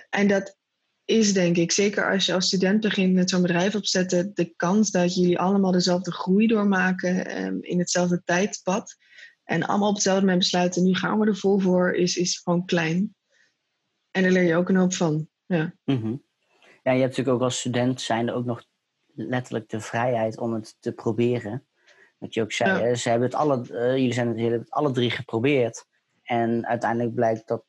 [0.09, 0.57] en dat
[1.05, 4.91] is denk ik, zeker als je als student begint met zo'n bedrijf opzetten, de kans
[4.91, 8.95] dat jullie allemaal dezelfde groei doormaken um, in hetzelfde tijdpad
[9.43, 12.65] en allemaal op hetzelfde moment besluiten, nu gaan we er vol voor, is, is gewoon
[12.65, 13.15] klein.
[14.11, 15.29] En daar leer je ook een hoop van.
[15.45, 15.73] Ja.
[15.83, 16.25] Mm
[16.87, 18.63] ja, je hebt natuurlijk ook als student zijn er ook nog
[19.13, 21.67] letterlijk de vrijheid om het te proberen.
[22.17, 24.91] Wat je ook zei, ze hebben het alle, uh, jullie, zijn, jullie hebben het alle
[24.91, 25.85] drie geprobeerd.
[26.23, 27.63] En uiteindelijk blijkt dat,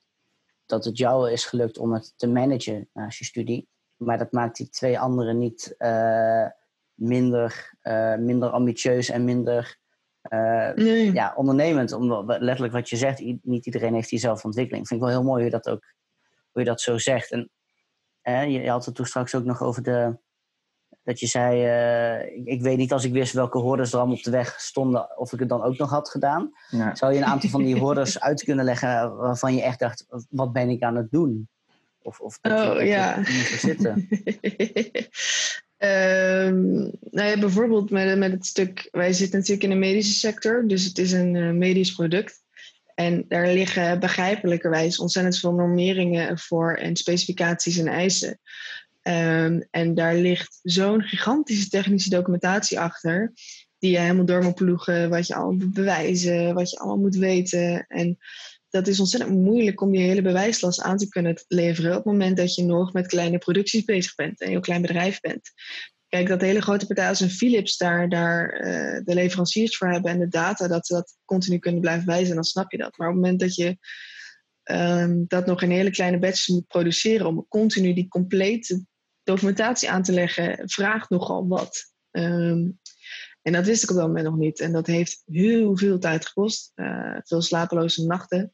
[0.67, 3.69] dat het jou is gelukt om het te managen naast je studie.
[3.97, 6.47] Maar dat maakt die twee anderen niet uh,
[6.95, 9.79] minder, uh, minder ambitieus en minder
[10.75, 11.13] nee.
[11.13, 11.93] ja, ondernemend.
[11.93, 14.87] Omdat, letterlijk wat je zegt, niet iedereen heeft die zelfontwikkeling.
[14.87, 15.85] Vind ik wel heel mooi hoe je dat ook
[16.53, 17.31] hoe je dat zo zegt.
[18.23, 20.19] En je, je had het toen straks ook nog over de,
[21.09, 24.23] dat je zei, uh, ik, weet niet als ik wist welke hordes er allemaal op
[24.23, 26.53] de weg stonden, of ik het dan ook nog had gedaan.
[26.93, 30.53] Zou je een aantal van die hordes uit kunnen leggen waarvan je echt dacht, wat
[30.53, 31.49] ben ik aan het doen?
[32.03, 33.25] Of, of dat oh, je, ja.
[33.59, 34.09] zitten?
[35.79, 40.65] um, nou ja, bijvoorbeeld met, met het stuk, wij zitten natuurlijk in de medische sector,
[40.67, 42.43] dus het is een uh, medisch product.
[42.95, 48.41] En daar liggen begrijpelijkerwijs ontzettend veel normeringen voor en specificaties en eisen.
[49.09, 53.33] Um, en daar ligt zo'n gigantische technische documentatie achter,
[53.79, 57.17] die je helemaal door moet ploegen, wat je allemaal moet bewijzen, wat je allemaal moet
[57.17, 57.87] weten.
[57.87, 58.19] En
[58.69, 62.37] dat is ontzettend moeilijk om die hele bewijslast aan te kunnen leveren op het moment
[62.37, 65.51] dat je nog met kleine producties bezig bent en een klein bedrijf bent.
[66.09, 70.11] Kijk, dat hele grote partij als een Philips daar, daar uh, de leveranciers voor hebben
[70.11, 72.99] en de data, dat ze dat continu kunnen blijven wijzen, dan snap je dat.
[72.99, 73.77] Maar op het moment dat je
[74.65, 78.87] um, dat nog in hele kleine batches moet produceren om continu die complete
[79.29, 81.93] documentatie aan te leggen, vraagt nogal wat.
[82.11, 82.79] Um,
[83.43, 84.61] en dat wist ik op dat moment nog niet.
[84.61, 86.73] En dat heeft heel veel tijd gekost.
[86.75, 88.53] Uh, veel slapeloze nachten.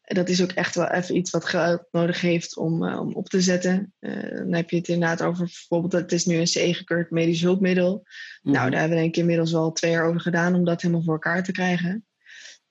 [0.00, 3.14] En dat is ook echt wel even iets wat geld nodig heeft om, uh, om
[3.14, 3.94] op te zetten.
[4.00, 7.92] Uh, dan heb je het inderdaad over bijvoorbeeld, het is nu een CE-gekeurd medisch hulpmiddel.
[7.92, 8.02] Mm
[8.42, 8.52] -hmm.
[8.52, 11.02] Nou, daar hebben we denk ik inmiddels wel twee jaar over gedaan om dat helemaal
[11.02, 12.06] voor elkaar te krijgen.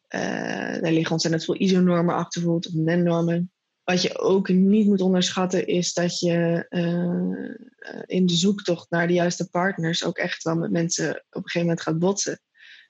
[0.07, 3.51] Daar liggen ontzettend veel ISO-normen achter, bijvoorbeeld, of NEN-normen.
[3.87, 9.13] Wat je ook niet moet onderschatten is dat je uh, in de zoektocht naar de
[9.13, 12.41] juiste partners ook echt wel met mensen op een gegeven moment gaat botsen.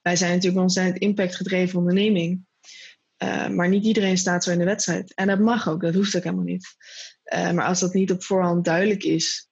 [0.01, 2.45] Wij zijn natuurlijk een ontzettend impactgedreven onderneming.
[3.23, 5.13] Uh, maar niet iedereen staat zo in de wedstrijd.
[5.13, 6.67] En dat mag ook, dat hoeft ook helemaal niet.
[7.33, 9.49] Uh, maar als dat niet op voorhand duidelijk is,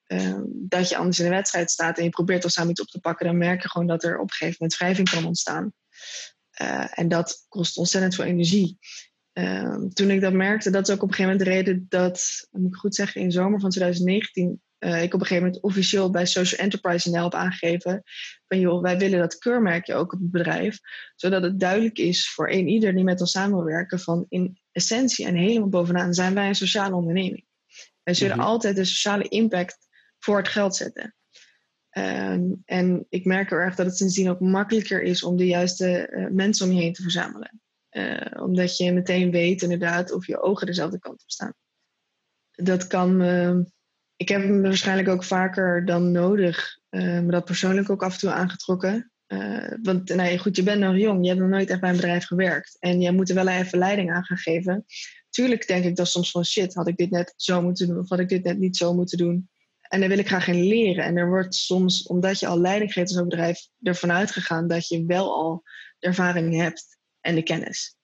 [0.47, 2.99] dat je anders in de wedstrijd staat en je probeert er samen iets op te
[2.99, 5.73] pakken, dan merk je gewoon dat er op een gegeven moment wrijving kan ontstaan.
[6.93, 8.77] en dat kost ontzettend veel energie.
[9.35, 12.47] Ehm, toen ik dat merkte, dat is ook op een gegeven moment de reden dat,
[12.51, 16.09] moet ik goed zeggen, in zomer van 2019 uh, ik op een gegeven moment officieel
[16.09, 18.03] bij Social Enterprise NL heb aangegeven
[18.47, 20.79] van joh, wij willen dat keurmerkje ook op het bedrijf,
[21.15, 25.35] zodat het duidelijk is voor een ieder die met ons samenwerken van in essentie en
[25.35, 27.45] helemaal bovenaan zijn wij een sociale onderneming.
[28.03, 28.49] Wij zullen mm-hmm.
[28.49, 29.77] altijd de sociale impact
[30.19, 31.15] voor het geld zetten.
[31.97, 36.09] Um, en ik merk er erg dat het sindsdien ook makkelijker is om de juiste
[36.11, 37.61] uh, mensen om je heen te verzamelen.
[37.95, 41.53] Uh, omdat je meteen weet inderdaad of je ogen dezelfde kant op staan.
[42.51, 43.21] Dat kan,
[44.15, 48.19] ik heb hem waarschijnlijk ook vaker dan nodig, uh, me dat persoonlijk ook af en
[48.19, 49.11] toe aangetrokken.
[49.81, 52.25] want nee, goed, je bent nog jong, je hebt nog nooit echt bij een bedrijf
[52.25, 52.77] gewerkt.
[52.79, 54.85] En jij moet er wel even leiding aan gaan geven.
[55.29, 58.09] Tuurlijk denk ik dan soms van shit, had ik dit net zo moeten doen of
[58.09, 59.49] had ik dit net niet zo moeten doen.
[59.81, 61.03] En daar wil ik graag in leren.
[61.03, 65.05] En er wordt soms, omdat je al leiding geeft als bedrijf, ervan uitgegaan dat je
[65.05, 65.63] wel al
[65.99, 66.94] ervaring hebt
[67.25, 67.95] en de kennis.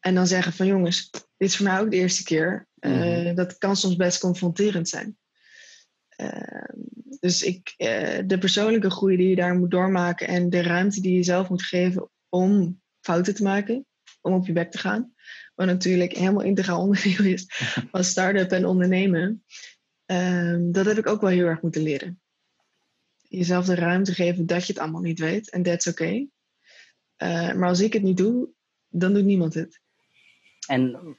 [0.00, 2.68] En dan zeggen van jongens, dit is voor mij ook de eerste keer.
[2.80, 5.18] Uh, Dat kan soms best confronterend zijn.
[6.20, 6.68] Uh,
[7.20, 11.14] dus ik, uh, de persoonlijke groei die je daar moet doormaken en de ruimte die
[11.14, 13.86] je zelf moet geven om fouten te maken,
[14.20, 15.14] om op je bek te gaan.
[15.54, 17.44] Wat natuurlijk helemaal integraal onderdeel is
[17.90, 19.44] van start-up en ondernemen.
[20.04, 22.20] Ehm, dat heb ik ook wel heel erg moeten leren.
[23.20, 26.02] Jezelf de ruimte geven dat je het allemaal niet weet en that's oké.
[26.02, 26.28] Okay.
[27.22, 28.48] Uh, maar als ik het niet doe,
[28.88, 29.80] dan doet niemand het.
[30.66, 31.16] En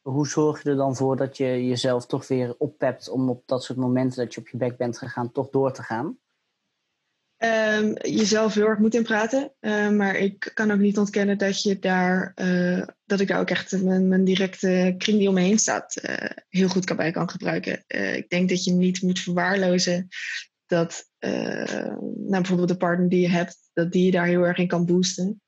[0.00, 3.64] hoe zorg je er dan voor dat je jezelf toch weer oppept om op dat
[3.64, 6.18] soort momenten dat je op je bek bent gegaan, toch door te gaan?
[7.44, 9.52] Um, jezelf heel erg moet inpraten.
[9.60, 13.50] Uh, maar ik kan ook niet ontkennen dat, je daar, uh, dat ik daar ook
[13.50, 17.10] echt mijn, mijn, directe kring die om me heen staat uh, heel goed kan bij
[17.10, 17.84] kan gebruiken.
[18.16, 20.08] ik denk dat je niet moet verwaarlozen
[20.66, 24.66] dat nou, bijvoorbeeld de partner die je hebt, dat die je daar heel erg in
[24.66, 25.42] kan boosten.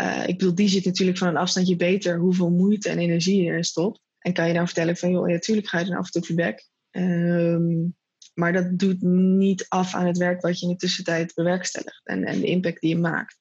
[0.00, 3.48] Uh, ik bedoel, die ziet natuurlijk van een afstandje beter hoeveel moeite en energie je
[3.48, 4.00] erin stopt.
[4.18, 6.68] En kan je dan vertellen van, joh, natuurlijk ga je dan af en toe feedback.
[6.90, 7.96] Um,
[8.34, 12.24] maar dat doet niet af aan het werk wat je in de tussentijd bewerkstelligt en,
[12.24, 13.38] en de impact die je maakt.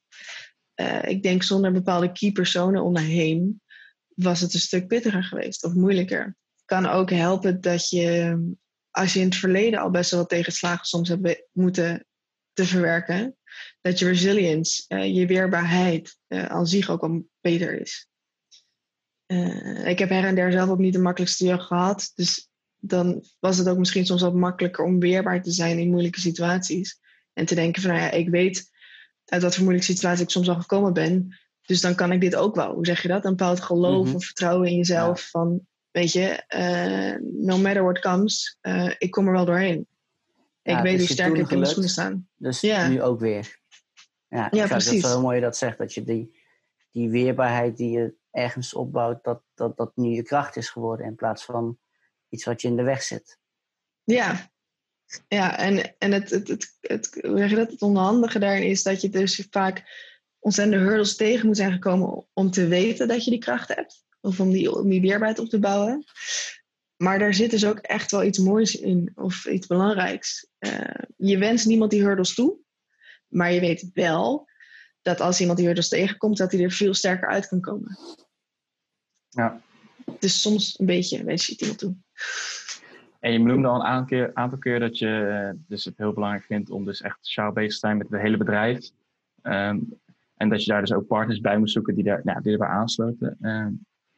[0.76, 3.62] Uh, ik denk zonder bepaalde key personen om me heen
[4.08, 6.36] was het een stuk pittiger geweest of moeilijker.
[6.66, 8.38] Kan ook helpen dat je,
[8.94, 12.06] als je in het verleden al best wel wat tegenslagen soms hebt moeten
[12.54, 13.38] te verwerken,
[13.82, 18.08] dat je resilience, uh, je weerbaarheid uh, aan zich ook al beter is.
[19.28, 22.12] Uh, ik heb her en der zelf ook niet de makkelijkste jeugd gehad.
[22.16, 26.20] Dus dan was het ook misschien soms wat makkelijker om weerbaar te zijn in moeilijke
[26.20, 27.00] situaties.
[27.34, 28.72] En te denken van, nou ja, ik weet
[29.26, 31.38] uit wat voor moeilijke situatie ik soms al gekomen ben.
[31.62, 32.74] Dus dan kan ik dit ook wel.
[32.74, 33.26] Hoe zeg je dat?
[33.26, 34.16] Een bepaald geloof Mhm.
[34.16, 35.30] of vertrouwen in jezelf.
[35.30, 39.88] Van, weet je, eh, no matter what comes, eh, ik kom er wel doorheen.
[40.62, 42.28] Ja, ik het weet is hoe sterk ik in mijn schoenen staan.
[42.36, 42.88] Dus Ja.
[42.88, 43.62] nu ook weer.
[44.28, 44.70] Ja, Ja, exact.
[44.70, 45.02] Dat is precies.
[45.02, 45.78] wel heel mooi dat zegt.
[45.78, 46.40] Dat je die,
[46.92, 51.06] die weerbaarheid die je ergens opbouwt, dat, dat dat nu je kracht is geworden.
[51.06, 51.78] In plaats van
[52.30, 53.38] iets wat je in de weg zit.
[54.04, 54.52] Ja,
[55.28, 57.72] ja en, en het, het, het, het, hoe zeg je dat?
[57.72, 59.84] het onhandige daarin is dat je dus vaak
[60.40, 64.06] ontzettende hurdles tegen moet zijn gekomen om te weten dat je die kracht hebt.
[64.24, 66.04] Of om die, om die weerbaarheid op te bouwen.
[66.98, 70.48] Maar daar zit dus ook echt wel iets moois in, of iets belangrijks.
[70.58, 72.58] Eh, je wenst niemand die hurdles toe,
[73.28, 74.48] maar je weet wel
[75.02, 77.98] dat als iemand die hurdles tegenkomt, dat hij er veel sterker uit kan komen.
[79.30, 79.62] Ja.
[80.20, 81.96] Dus soms een beetje wens je het iemand toe.
[83.20, 86.14] En je noemde al een aantal keer, aantal keer dat je eh, dus het heel
[86.14, 88.90] belangrijk vindt om dus echt sociaal bezig te zijn met het hele bedrijf.
[89.42, 89.80] Ehm,
[90.36, 92.68] en dat je daar dus ook partners bij moet zoeken die, daar, nou, die erbij
[92.68, 93.38] aansluiten.
[93.42, 93.72] Ehm,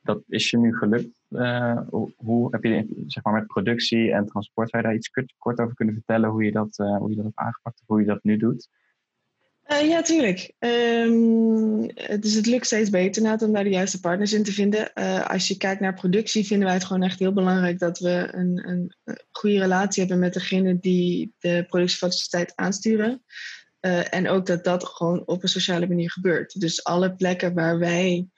[0.05, 1.21] dat is je nu gelukt.
[1.29, 1.79] Eh,
[2.15, 5.75] hoe, heb je zeg maar, met productie en transport, zou je daar iets kort, over
[5.75, 8.37] kunnen vertellen hoe je dat, eh, hoe je dat hebt aangepakt hoe je dat nu
[8.37, 8.67] doet?
[9.61, 10.53] Eh, ja, tuurlijk.
[10.59, 11.81] Ehm,
[12.19, 14.93] dus het lukt steeds beter om daar de juiste partners in te vinden.
[15.27, 18.69] Als je kijkt naar productie, vinden wij het gewoon echt heel belangrijk dat we een,
[18.69, 18.95] een,
[19.31, 23.23] goede relatie hebben met degene die de productiefaciliteit aansturen.
[24.09, 26.59] En ook dat dat gewoon op een sociale manier gebeurt.
[26.59, 28.29] Dus alle plekken waar wij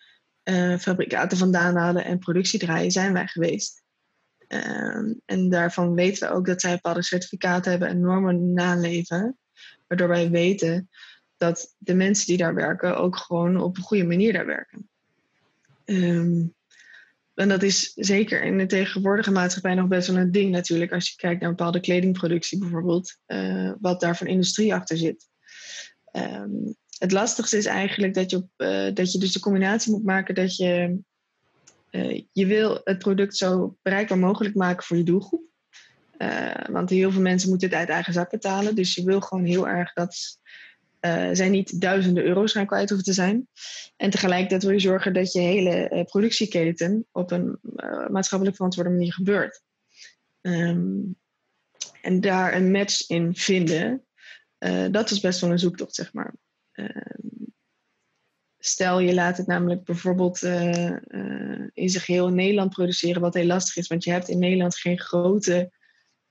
[0.48, 3.84] eh, fabrikaten vandaan halen en productie draaien, zijn wij geweest.
[4.48, 9.38] Ehm, en daarvan weten we ook dat zij bepaalde certificaten hebben en normen naleven.
[9.88, 10.90] Waardoor wij weten
[11.38, 14.90] dat de mensen die daar werken ook gewoon op een goede manier daar werken.
[15.86, 16.46] Ehm,
[17.34, 20.92] en dat is zeker in de tegenwoordige maatschappij nog best wel een ding natuurlijk.
[20.92, 23.18] Als je kijkt naar bepaalde kledingproductie bijvoorbeeld.
[23.26, 25.28] eh, wat daar voor industrie achter zit.
[26.12, 30.36] Ehm, het lastigste is eigenlijk dat je, eh, dat je dus de combinatie moet maken
[30.36, 31.00] dat je...
[31.90, 35.46] eh, je wil het product zo bereikbaar mogelijk maken voor je doelgroep.
[36.18, 38.76] Eh, want heel veel mensen moeten het uit eigen zak betalen.
[38.76, 40.40] Dus je wil gewoon heel erg dat
[41.32, 43.48] zij niet duizenden euro's gaan kwijt hoeven te zijn.
[43.96, 47.60] En tegelijkertijd wil je zorgen dat je hele productieketen op een
[48.10, 49.62] maatschappelijk verantwoorde manier gebeurt.
[50.42, 51.00] Ehm,
[52.02, 54.06] en daar een match in vinden,
[54.92, 56.34] dat is best wel een zoektocht, zeg maar.
[56.78, 57.48] Ehm,
[58.58, 63.34] stel je laat het namelijk bijvoorbeeld eh, eh, in zich heel in Nederland produceren, wat
[63.34, 65.72] heel lastig is, want je hebt in Nederland geen grote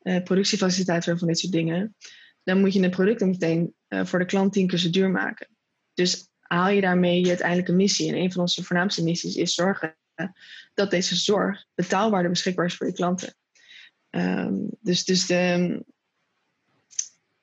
[0.03, 1.97] eh productiefaciliteiten van dit soort dingen.
[2.43, 5.49] Dan moet je het product meteen voor de klant tien keer zo duur maken.
[5.95, 8.09] Dus haal je daarmee je uiteindelijke missie.
[8.09, 9.97] En een van onze voornaamste missies is zorgen
[10.75, 13.35] dat deze zorg betaalbaarder beschikbaar is voor je klanten.
[14.11, 15.85] Ehm, dus, dus de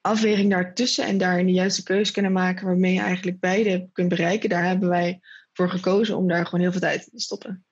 [0.04, 4.50] afweging daartussen en daarin de juiste keuze kunnen maken waarmee je eigenlijk beide kunt bereiken,
[4.50, 5.20] daar hebben wij
[5.54, 7.66] voor gekozen om daar gewoon heel veel tijd in te stoppen.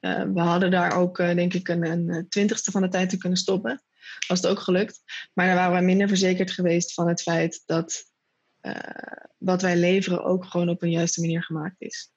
[0.00, 3.16] Uh, we hadden daar ook, uh, denk ik, een, een twintigste van de tijd te
[3.16, 3.82] kunnen stoppen.
[4.28, 5.02] Was het ook gelukt.
[5.32, 8.10] Maar daar waren we minder verzekerd geweest van het feit dat
[9.38, 12.12] wat wij leveren ook gewoon op een juiste manier gemaakt is.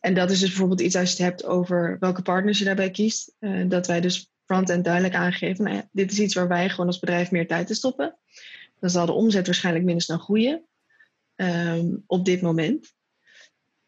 [0.00, 2.90] En dat is dus bijvoorbeeld iets als je het hebt over welke partners je daarbij
[2.90, 3.34] kiest.
[3.66, 5.64] Dat wij dus front-end duidelijk aangeven.
[5.64, 8.16] Nou dit is iets waar wij gewoon als bedrijf meer tijd in stoppen.
[8.80, 10.62] Dan zal de omzet waarschijnlijk minder snel groeien.
[11.36, 12.92] Um, op dit moment.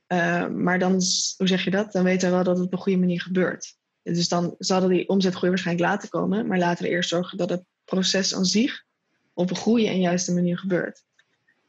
[0.08, 0.92] Uh, maar dan,
[1.36, 1.92] hoe zeg je dat?
[1.92, 3.76] Dan weten we wel dat het op een goede manier gebeurt.
[4.02, 6.46] Dus dan zal die omzetgroei waarschijnlijk later komen.
[6.46, 8.84] Maar laten we eerst zorgen dat het proces aan zich
[9.32, 11.04] op een goede en juiste manier gebeurt.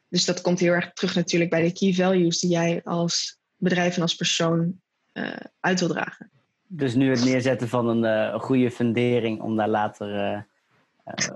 [0.07, 3.95] Dus dat komt heel erg terug natuurlijk bij de key values die jij als bedrijf
[3.95, 4.81] en als persoon
[5.13, 6.31] uh, uit wil dragen.
[6.73, 10.41] Dus nu het neerzetten van een, uh, een goede fundering om daar later uh,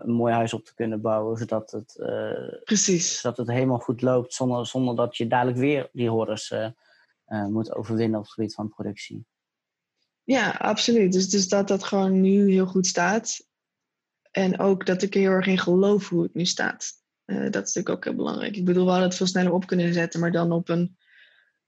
[0.03, 3.19] een mooi huis op te kunnen bouwen, zodat het, eh, Precies.
[3.19, 6.53] zodat het helemaal goed loopt, zonder, zonder dat je dadelijk weer die hordes
[7.47, 9.25] moet overwinnen op het gebied van productie.
[10.23, 11.11] Ja, absoluut.
[11.11, 13.47] Dus, dus dat dat gewoon nu heel goed staat.
[14.31, 16.91] En ook dat ik er heel erg in geloof hoe het nu staat.
[17.25, 18.55] Dat is natuurlijk ook heel belangrijk.
[18.55, 20.97] Ik bedoel, we hadden het veel sneller op kunnen zetten, maar dan op een,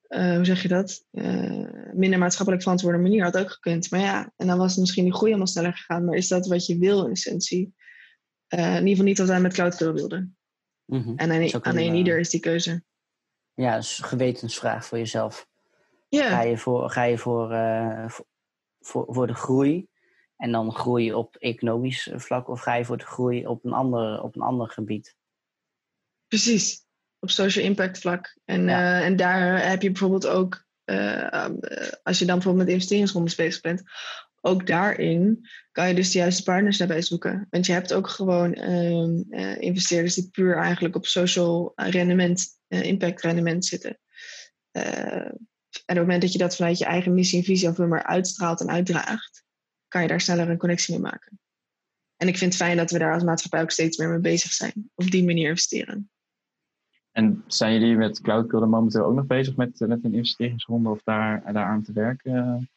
[0.10, 3.92] uh, hoe zeg je dat, uh, minder maatschappelijk verantwoorde manier had ook gekund.
[3.92, 6.06] Maar ja, en dan was het misschien die groei allemaal sneller gegaan.
[6.06, 7.76] Maar is dat wat je wil in essentie?
[8.48, 10.38] in ieder geval niet wat wij met Cloudflow wilden.
[10.86, 11.18] Mm -hmm.
[11.18, 12.84] En aan, aan een ieder is die keuze.
[13.54, 15.48] Ja, dus gewetensvraag voor jezelf.
[16.10, 17.48] Ga je voor, ga je voor,
[18.08, 18.26] voor,
[18.80, 19.88] voor, voor de groei
[20.38, 24.22] en dan groei op economisch vlak of ga je voor de groei op een ander,
[24.22, 25.16] op een ander gebied?
[26.28, 26.87] Precies,
[27.20, 28.38] op social impact vlak.
[28.46, 29.00] En, ja.
[29.00, 31.48] uh, en daar heb je bijvoorbeeld ook, uh,
[32.04, 33.84] als je dan bijvoorbeeld met investeringsrondes bezig bent,
[34.42, 37.48] ook daarin kan je dus de juiste partners daarbij zoeken.
[37.50, 43.22] Want je hebt ook gewoon ehm, eh, investeerders die puur eigenlijk op social rendement, impact
[43.22, 44.00] rendement zitten.
[44.72, 45.32] en
[45.72, 48.62] op het moment dat je dat vanuit je eigen missie en visie of maar uitstraalt
[48.62, 49.44] en uitdraagt,
[49.88, 51.40] kan je daar sneller een connectie mee maken.
[52.18, 54.52] En ik vind het fijn dat we daar als maatschappij ook steeds meer mee bezig
[54.52, 54.90] zijn.
[54.96, 56.10] Op die manier investeren.
[57.18, 61.42] En zijn jullie met Cloud momenteel ook nog bezig met, met een investeringsronde of daar,
[61.44, 62.70] aan te werken?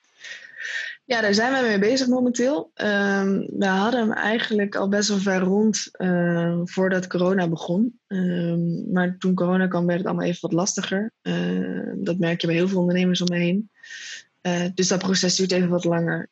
[1.05, 2.71] Ja, daar zijn wij mee bezig momenteel.
[2.75, 8.01] Um, we hadden hem eigenlijk al best wel ver rond uh, voordat corona begon.
[8.07, 11.13] Um, maar toen corona kwam, werd het allemaal even wat lastiger.
[11.95, 13.71] Dat merk je bij heel veel ondernemers om me heen.
[14.43, 16.29] Uh, dus dat proces duurt even wat langer.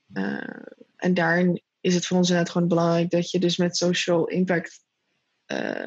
[0.96, 4.80] en daarin is het voor ons inderdaad gewoon belangrijk dat je dus met social impact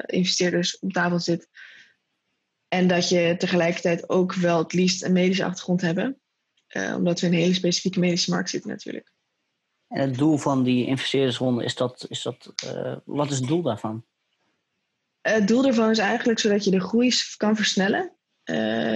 [0.06, 1.48] investeerders op tafel zit.
[2.72, 6.20] En dat je tegelijkertijd ook wel het liefst een medische achtergrond hebben.
[6.68, 9.12] Uh, omdat we in een hele specifieke medische markt zitten natuurlijk.
[9.88, 13.62] En het doel van die investeerdersronde, is dat, is dat, uh, wat is het doel
[13.62, 14.04] daarvan?
[15.20, 18.12] Het doel daarvan is eigenlijk zodat je de groei kan versnellen.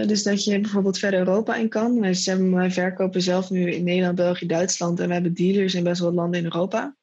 [0.07, 2.01] Dus dat je bijvoorbeeld verder Europa in kan.
[2.01, 2.17] Wij,
[2.51, 6.13] wij verkopen zelf nu in Nederland, België, Duitsland en we hebben dealers in best wel
[6.13, 6.97] landen in Europa.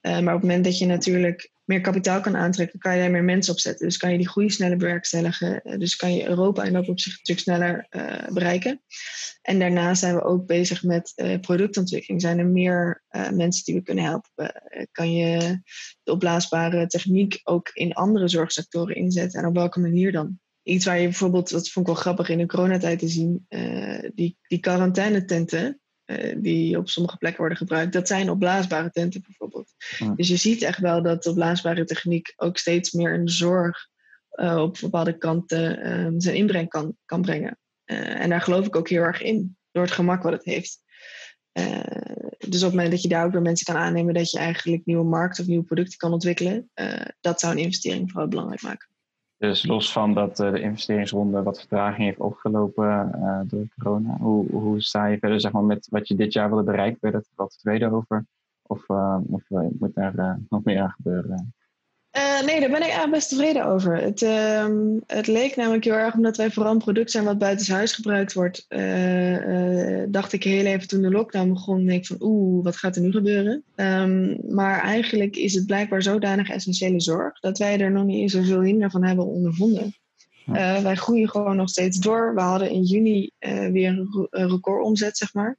[0.00, 3.24] maar op het moment dat je natuurlijk meer kapitaal kan aantrekken, kan je daar meer
[3.24, 3.86] mensen op zetten.
[3.86, 5.62] Dus kan je die groei sneller bewerkstelligen.
[5.62, 8.82] Eh, dus kan je Europa in dat opzicht natuurlijk sneller uh, bereiken.
[9.42, 12.20] En daarnaast zijn we ook bezig met uh, productontwikkeling.
[12.20, 14.28] Zijn er meer mensen die we kunnen helpen?
[14.92, 15.60] kan je
[16.02, 19.40] de opblaasbare techniek ook in andere zorgsectoren inzetten?
[19.40, 20.38] En op welke manier dan?
[20.62, 23.46] Iets waar je bijvoorbeeld, dat vond ik wel grappig in de coronatijd te zien,
[24.14, 25.79] die, die quarantainetenten
[26.36, 29.74] die op sommige plekken worden gebruikt, dat zijn opblaasbare tenten bijvoorbeeld.
[30.16, 33.88] Dus je ziet echt wel dat de opblaasbare techniek ook steeds meer in de zorg
[34.34, 37.58] uh, op bepaalde kanten um, zijn inbreng kan, kan brengen.
[37.86, 40.78] Uh, en daar geloof ik ook heel erg in, door het gemak wat het heeft.
[42.38, 44.84] dus op het moment dat je daar ook weer mensen kan aannemen dat je eigenlijk
[44.84, 46.70] nieuwe markten of nieuwe producten kan ontwikkelen,
[47.20, 48.89] dat zou een investering vooral belangrijk maken.
[49.40, 54.50] Dus los van dat uh, de investeringsronde wat vertraging heeft opgelopen uh, door corona, hoe,
[54.50, 56.98] hoe sta je verder zeg maar, met wat je dit jaar wilde bereiken?
[57.00, 58.26] Ben je dat wat tevreden over?
[58.62, 61.54] Of, uh, of moet daar nog meer aan gebeuren?
[62.16, 63.96] Uh, nee, daar ben ik eigenlijk best tevreden over.
[63.96, 64.66] Het, uh,
[65.06, 68.66] het leek namelijk heel erg, omdat wij vooral een product zijn wat buitenshuis gebruikt wordt.
[68.68, 72.96] Uh, dacht ik heel even toen de lockdown begon, denk ik van oeh, wat gaat
[72.96, 73.64] er nu gebeuren?
[73.76, 78.32] Um, maar eigenlijk is het blijkbaar zodanig essentiële zorg dat wij er nog niet eens
[78.32, 79.94] zoveel hinder van hebben ondervonden.
[80.82, 82.34] wij groeien gewoon nog steeds door.
[82.34, 83.30] We hadden in juni
[83.72, 85.58] weer een, recordomzet, zeg maar.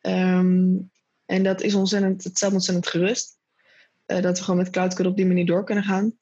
[0.00, 0.90] Um,
[1.26, 3.37] en dat is ontzettend, het stelt ontzettend gerust.
[4.12, 6.18] Uh, dat we gewoon met CloudCode op die manier door kunnen gaan.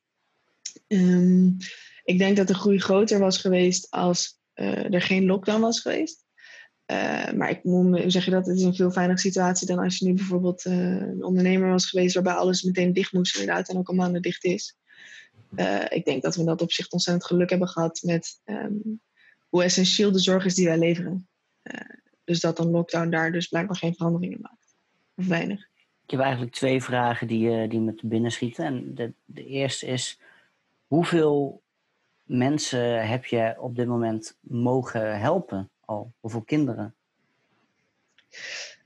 [0.87, 1.57] Um,
[2.05, 6.25] ik denk dat de groei groter was geweest als uh, er geen lockdown was geweest.
[6.87, 9.99] Uh, maar ik moet zeg je dat, het is een veel fijnere situatie dan als
[9.99, 13.88] je nu bijvoorbeeld een ondernemer was geweest waarbij alles meteen dicht moest inderdaad en ook
[13.88, 14.77] al maanden dicht is.
[15.88, 19.01] ik denk dat we in dat opzicht ontzettend geluk hebben gehad met um,
[19.49, 21.29] hoe essentieel de zorg is die wij leveren.
[22.25, 24.77] dus dat een lockdown daar dus blijkbaar geen veranderingen maakt.
[25.14, 25.68] Of weinig.
[26.07, 28.64] Ik heb eigenlijk twee vragen die, uh, die me te binnen schieten.
[28.64, 30.21] En de, de eerste is,
[30.87, 31.62] hoeveel
[32.23, 36.12] mensen heb je op dit moment mogen helpen al?
[36.21, 36.95] Hoeveel kinderen?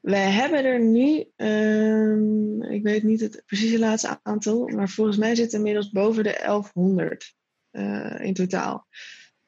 [0.01, 5.35] Wij hebben er nu, um, ik weet niet het precieze laatste aantal, maar volgens mij
[5.35, 7.35] zitten inmiddels boven de 1100
[7.73, 8.87] uh, in totaal.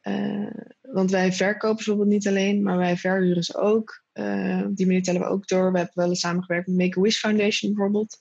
[0.02, 4.04] Uh, want wij verkopen bijvoorbeeld niet alleen, maar wij verhuren ze ook.
[4.14, 5.72] Uh, op die manier tellen we ook door.
[5.72, 8.18] We hebben wel eens samengewerkt met Make-A-Wish Foundation bijvoorbeeld.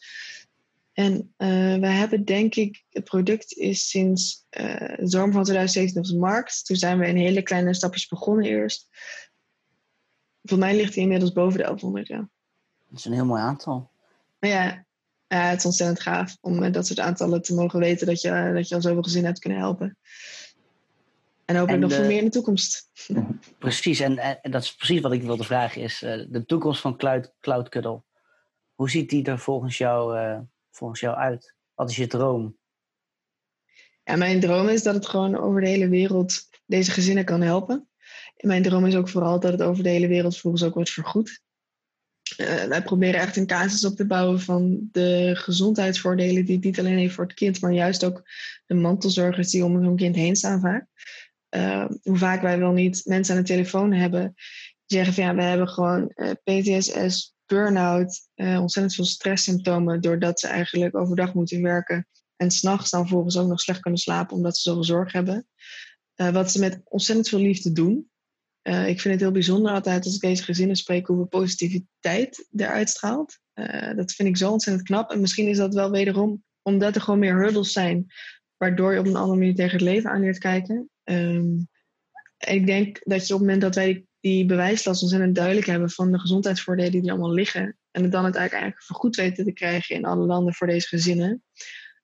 [0.93, 6.07] En uh, we hebben denk ik, het product is sinds de zomer van 2017 op
[6.07, 6.65] de markt.
[6.65, 8.87] Toen zijn we in hele kleine stapjes begonnen eerst.
[10.43, 12.29] Voor mij ligt hij inmiddels boven de 1100, ja.
[12.89, 13.91] Dat is een heel mooi aantal.
[14.39, 14.85] Ja,
[15.27, 18.67] het is ontzettend gaaf om met dat soort aantallen te mogen weten dat je, dat
[18.67, 19.97] je al zoveel gezinnen hebt kunnen helpen.
[21.51, 22.91] En hopelijk nog veel meer in de toekomst.
[23.59, 26.97] Precies, en, en, dat is precies wat ik wilde vragen, is uh, de toekomst van
[26.97, 28.03] Cloud, Cloud Cuddle.
[28.73, 30.39] Hoe ziet die er volgens jou, uh,
[30.71, 31.55] volgens jou uit?
[31.73, 32.57] Wat is je droom?
[34.03, 37.89] Ja, mijn droom is dat het gewoon over de hele wereld deze gezinnen kan helpen.
[38.35, 40.89] En mijn droom is ook vooral dat het over de hele wereld volgens ook wordt
[40.89, 41.41] vergoed.
[42.37, 46.79] Uh, wij proberen echt een casus op te bouwen van de gezondheidsvoordelen die het niet
[46.79, 48.23] alleen heeft voor het kind, maar juist ook
[48.65, 50.87] de mantelzorgers die om hun kind heen staan vaak.
[51.55, 54.33] Uh, hoe vaak wij wel niet mensen aan de telefoon hebben
[54.85, 60.39] die zeggen van ja, we hebben gewoon uh, PTSS, burn-out, uh, ontzettend veel stresssymptomen doordat
[60.39, 64.57] ze eigenlijk overdag moeten werken en s'nachts dan volgens ook nog slecht kunnen slapen omdat
[64.57, 65.47] ze zoveel zorg hebben.
[66.15, 68.09] wat ze met ontzettend veel liefde doen.
[68.61, 73.39] ik vind het heel bijzonder altijd als ik deze gezinnen spreek hoeveel positiviteit eruit straalt.
[73.95, 75.11] dat vind ik zo ontzettend knap.
[75.11, 78.05] En misschien is dat wel wederom omdat er gewoon meer hurdles zijn,
[78.57, 80.90] waardoor je op een andere manier tegen het leven aan leert kijken.
[81.03, 81.57] Ehm,
[82.37, 86.11] ik denk dat je op het moment dat wij die bewijslast ontzettend duidelijk hebben van
[86.11, 89.95] de gezondheidsvoordelen die er allemaal liggen, en het dan het eigenlijk vergoed weten te krijgen
[89.95, 91.43] in alle landen voor deze gezinnen,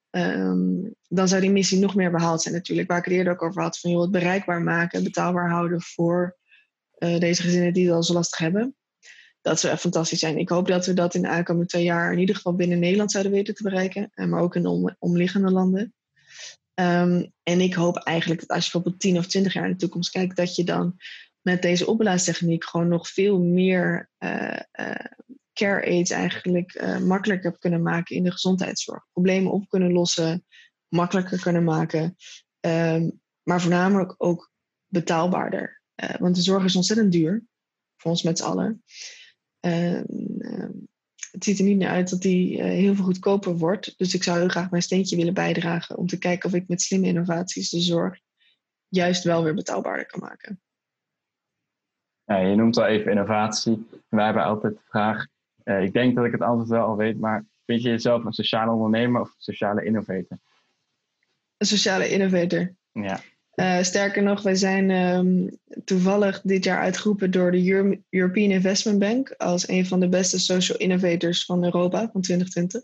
[0.10, 2.90] ehm, dan zou die missie nog meer behaald zijn natuurlijk.
[2.90, 6.38] Waar ik het eerder ook over had, van joh, het bereikbaar maken, betaalbaar houden voor
[6.98, 8.76] uh, deze gezinnen die het al zo lastig hebben.
[9.42, 10.38] Dat zou echt fantastisch zijn.
[10.38, 13.12] Ik hoop dat we dat in de aankomende twee jaar in ieder geval binnen Nederland
[13.12, 15.94] zouden weten te bereiken, maar ook in de omliggende landen.
[16.80, 19.78] Ehm, en ik hoop eigenlijk dat als je bijvoorbeeld 10 of 20 jaar in de
[19.78, 20.98] toekomst kijkt, dat je dan
[21.42, 25.06] met deze opblaastechniek gewoon nog veel meer uh, uh,
[25.54, 29.06] care aids eigenlijk uh, makkelijker kunnen maken in de gezondheidszorg.
[29.12, 30.46] Problemen op kunnen lossen,
[30.88, 32.16] makkelijker kunnen maken,
[32.60, 34.52] um, maar voornamelijk ook
[34.88, 35.82] betaalbaarder.
[36.20, 37.44] want de zorg is ontzettend duur,
[37.96, 38.84] voor ons met z'n allen.
[39.62, 40.02] Uh,
[41.38, 43.94] het ziet er niet naar uit dat die uh, heel veel goedkoper wordt.
[43.98, 46.82] Dus ik zou heel graag mijn steentje willen bijdragen om te kijken of ik met
[46.82, 48.20] slimme innovaties de zorg
[48.88, 50.62] juist wel weer betaalbaarder kan maken.
[52.24, 53.88] Ja, je noemt al even innovatie.
[54.10, 55.28] Wij hebben altijd de vraag,
[55.64, 58.34] uh, ik denk dat ik het antwoord wel al weet, maar vind je jezelf een
[58.34, 60.40] sociale ondernemer of een sociale innovator?
[61.58, 62.76] Een sociale innovator.
[62.92, 63.20] Ja.
[63.60, 69.00] Uh, sterker nog, wij zijn um, toevallig dit jaar uitgeroepen door de Euro European Investment
[69.00, 72.82] Bank als een van de beste social innovators van Europa van 2020.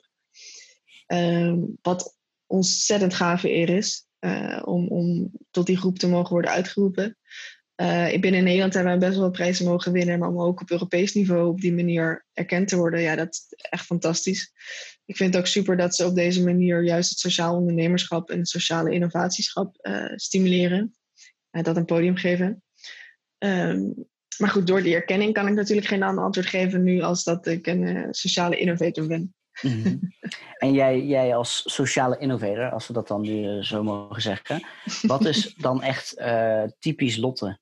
[1.08, 6.52] Um, wat ontzettend gaaf eer is uh, om, om tot die groep te mogen worden
[6.52, 7.18] uitgeroepen.
[7.84, 11.14] Uh, in Nederland hebben we best wel prijzen mogen winnen, maar om ook op Europees
[11.14, 14.52] niveau op die manier erkend te worden, ja, dat is echt fantastisch.
[15.06, 18.38] Ik vind het ook super dat ze op deze manier juist het sociaal ondernemerschap en
[18.38, 20.96] het sociale innovatieschap uh, stimuleren,
[21.52, 22.64] uh, dat een podium geven.
[23.38, 23.94] Um,
[24.38, 27.48] maar goed, door die erkenning kan ik natuurlijk geen ander antwoord geven nu als dat
[27.48, 29.34] ik een sociale innovator ben.
[29.52, 30.00] -hmm.
[30.58, 34.68] En jij, jij als sociale innovator, als we dat dan nu zo mogen zeggen,
[35.02, 36.16] wat is dan echt
[36.80, 37.62] typisch Lotte?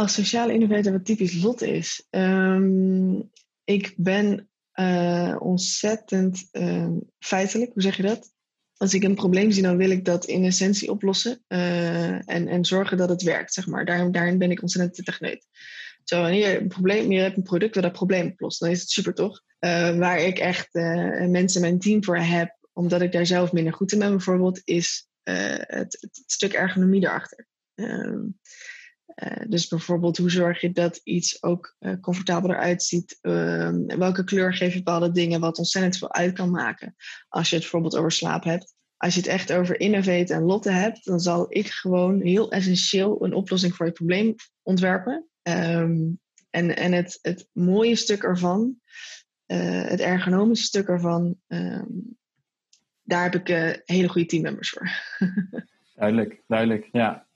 [0.00, 2.06] Als sociale innovator wat typisch lot is.
[2.10, 3.30] Um,
[3.64, 6.88] ik ben uh, ontzettend uh,
[7.18, 8.32] feitelijk, hoe zeg je dat?
[8.76, 12.64] Als ik een probleem zie, dan wil ik dat in essentie oplossen uh, en, en
[12.64, 13.84] zorgen dat het werkt, zeg maar.
[13.84, 15.46] Daarin, daarin ben ik ontzettend techneut.
[16.04, 18.80] Zo, wanneer je een probleem, je hebt een product dat dat probleem oplost, dan is
[18.80, 19.42] het super toch?
[19.96, 20.68] waar ik echt
[21.28, 25.08] mensen mijn team voor heb, omdat ik daar zelf minder goed in ben bijvoorbeeld, is
[25.22, 27.46] het, het, stuk ergonomie erachter.
[27.74, 28.20] Ehm,
[29.16, 33.18] uh, dus bijvoorbeeld, hoe zorg je dat iets ook uh, comfortabeler uitziet?
[33.22, 36.94] Uh, welke kleur geef je bepaalde dingen, wat ontzettend veel uit kan maken
[37.28, 38.74] als je het bijvoorbeeld over slaap hebt?
[38.96, 43.24] Als je het echt over innovate en lotte hebt, dan zal ik gewoon heel essentieel
[43.24, 45.28] een oplossing voor je probleem ontwerpen.
[45.42, 48.80] Um, en en het, het mooie stuk ervan,
[49.46, 52.18] uh, het ergonomische stuk ervan, um,
[53.02, 54.90] daar heb ik hele goede teammembers voor.
[55.94, 57.28] duidelijk, duidelijk, ja.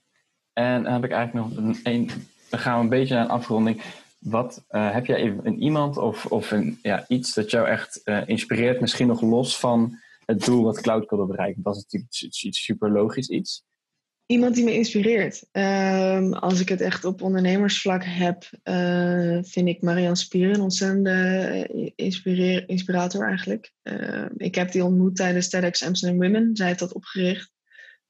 [0.54, 2.10] En dan heb ik eigenlijk nog een, een
[2.50, 3.82] dan gaan we een beetje naar een afronding.
[4.18, 8.22] Wat uh, heb jij een iemand of, of een, ja, iets dat jou echt uh,
[8.26, 11.62] inspireert, misschien nog los van het doel wat Cloud wilde bereiken?
[11.62, 13.64] Dat is natuurlijk iets, iets super logisch iets.
[14.26, 15.44] Iemand die me inspireert.
[15.52, 22.64] Um, als ik het echt op ondernemersvlak heb, uh, vind ik Marianne Spieren een ontzettende
[22.66, 23.72] inspirator eigenlijk.
[23.82, 26.56] Uh, ik heb die ontmoet tijdens TEDx Amsterdam Women.
[26.56, 27.52] Zij heeft dat opgericht.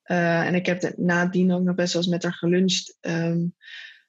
[0.07, 2.97] Uh, en ik heb nadien ook nog best wel eens met haar geluncht.
[3.01, 3.55] Um,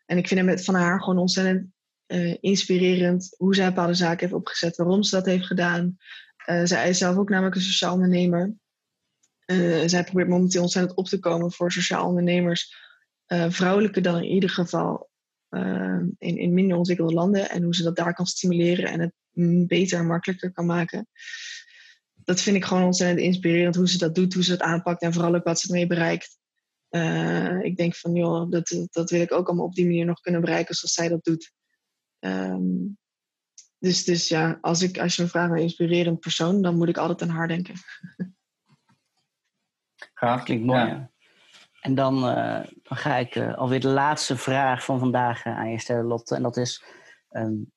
[0.05, 1.67] en ik vind het van haar gewoon ontzettend
[2.07, 5.97] uh, inspirerend hoe zij bepaalde zaken heeft opgezet, waarom ze dat heeft gedaan.
[6.45, 8.53] Uh, zij is zelf ook namelijk een sociaal ondernemer.
[9.85, 12.75] zij probeert momenteel ontzettend op te komen voor sociaal ondernemers,
[13.49, 15.09] vrouwelijke dan in ieder geval
[16.17, 17.49] in, in minder ontwikkelde landen.
[17.49, 19.13] En hoe ze dat daar kan stimuleren en het
[19.67, 21.07] beter en makkelijker kan maken
[22.25, 25.13] dat vind ik gewoon ontzettend inspirerend hoe ze dat doet, hoe ze dat aanpakt en
[25.13, 26.37] vooral ook wat ze ermee bereikt.
[26.89, 30.19] Uh, ik denk van, joh, dat, dat wil ik ook allemaal op die manier nog
[30.19, 31.53] kunnen bereiken zoals zij dat doet.
[32.19, 32.97] Um,
[33.77, 36.89] dus, dus ja, als, ik, als je me vraagt naar een inspirerend persoon, dan moet
[36.89, 37.75] ik altijd aan haar denken.
[40.13, 40.43] Gaaf.
[40.43, 40.85] Klinkt mooi.
[40.85, 41.11] Ja.
[41.81, 45.79] En dan, uh, dan ga ik uh, alweer de laatste vraag van vandaag aan je
[45.79, 46.35] stellen, Lotte.
[46.35, 46.83] En dat is,
[47.29, 47.71] um,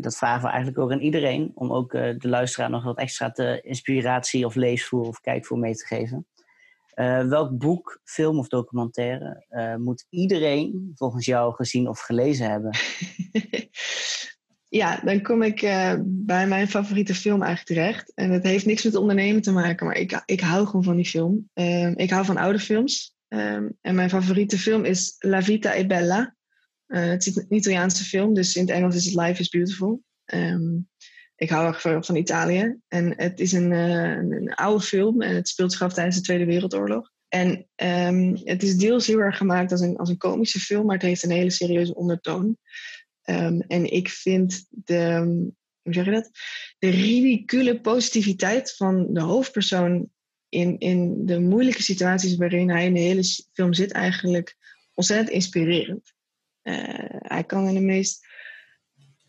[0.00, 3.30] dat vragen we eigenlijk ook aan iedereen, om ook uh, de luisteraar nog wat extra
[3.30, 6.26] te inspiratie of leesvoer of kijkvoer mee te geven.
[6.94, 12.76] Uh, welk boek, film of documentaire uh, moet iedereen volgens jou gezien of gelezen hebben?
[14.80, 15.60] ja, dan kom ik
[16.04, 18.12] bij mijn favoriete film eigenlijk terecht.
[18.14, 21.06] En het heeft niks met ondernemen te maken, maar ik, ik hou gewoon van die
[21.06, 21.48] film.
[21.52, 23.16] Ehm, ik hou van oude films.
[23.28, 26.34] Um, en mijn favoriete film is La Vita e Bella
[26.92, 30.02] uh, het is een Italiaanse film, dus in het Engels is het Life is Beautiful.
[30.34, 30.88] Um,
[31.36, 32.76] ik hou erg van, van Italië.
[32.88, 36.22] En het is een, een, een, oude film en het speelt zich af tijdens de
[36.22, 37.10] Tweede Wereldoorlog.
[37.28, 40.94] En um, het is deels heel erg gemaakt als een, als een komische film, maar
[40.94, 42.56] het heeft een hele serieuze ondertoon.
[43.24, 45.18] Um, en ik vind de,
[45.82, 46.30] hoe zeg dat?
[46.78, 50.10] De ridicule positiviteit van de hoofdpersoon
[50.48, 54.56] in, in de moeilijke situaties waarin hij in de hele film zit, eigenlijk
[54.94, 56.12] ontzettend inspirerend.
[56.62, 56.74] Uh,
[57.08, 58.26] hij kan in de meest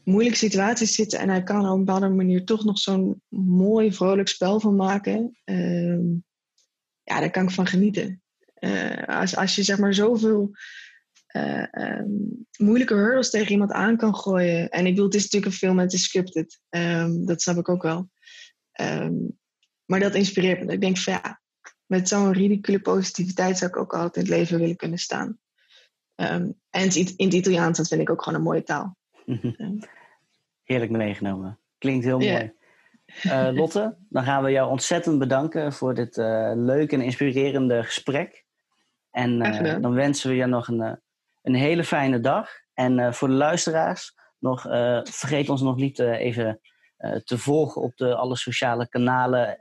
[0.04, 4.28] moeilijke situaties zitten en hij kan op een bepaalde manier toch nog zo'n mooi, vrolijk
[4.28, 5.38] spel van maken.
[5.46, 6.00] Uh,
[7.04, 8.22] ja, daar kan ik van genieten.
[8.60, 10.52] Uh, als, als je zeg maar zoveel
[11.36, 12.02] uh,
[12.58, 14.70] moeilijke hurdles tegen iemand aan kan gooien.
[14.70, 16.60] En ik bedoel, het is natuurlijk een film en het is scripted.
[16.70, 18.10] Um, dat snap ik ook wel.
[19.86, 20.72] Maar dat inspireert me.
[20.72, 21.42] Ik denk van ja,
[21.86, 25.40] met zo'n ridicule positiviteit zou ik ook altijd in het leven willen kunnen staan.
[26.16, 28.98] En in het Italiaans, dat vind ik ook gewoon een mooie taal.
[30.64, 31.60] Heerlijk meegenomen.
[31.78, 32.34] Klinkt heel yeah.
[32.34, 32.54] mooi.
[33.24, 38.46] Uh, Lotte, dan gaan we jou ontzettend bedanken voor dit uh, leuke en inspirerende gesprek.
[39.12, 41.00] En uh, dan wensen we je nog een,
[41.42, 42.50] een hele fijne dag.
[42.74, 44.62] En voor de luisteraars, nog,
[45.04, 46.60] vergeet ons nog niet even
[47.24, 49.58] te volgen op de, alle sociale kanalen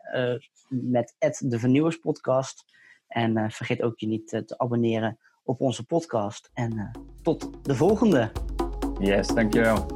[0.69, 2.65] met de Vernieuwers Podcast.
[3.07, 6.51] En vergeet ook je niet te abonneren op onze podcast.
[6.55, 6.91] En
[7.23, 8.31] tot de volgende.
[8.99, 9.87] Yes, dankjewel.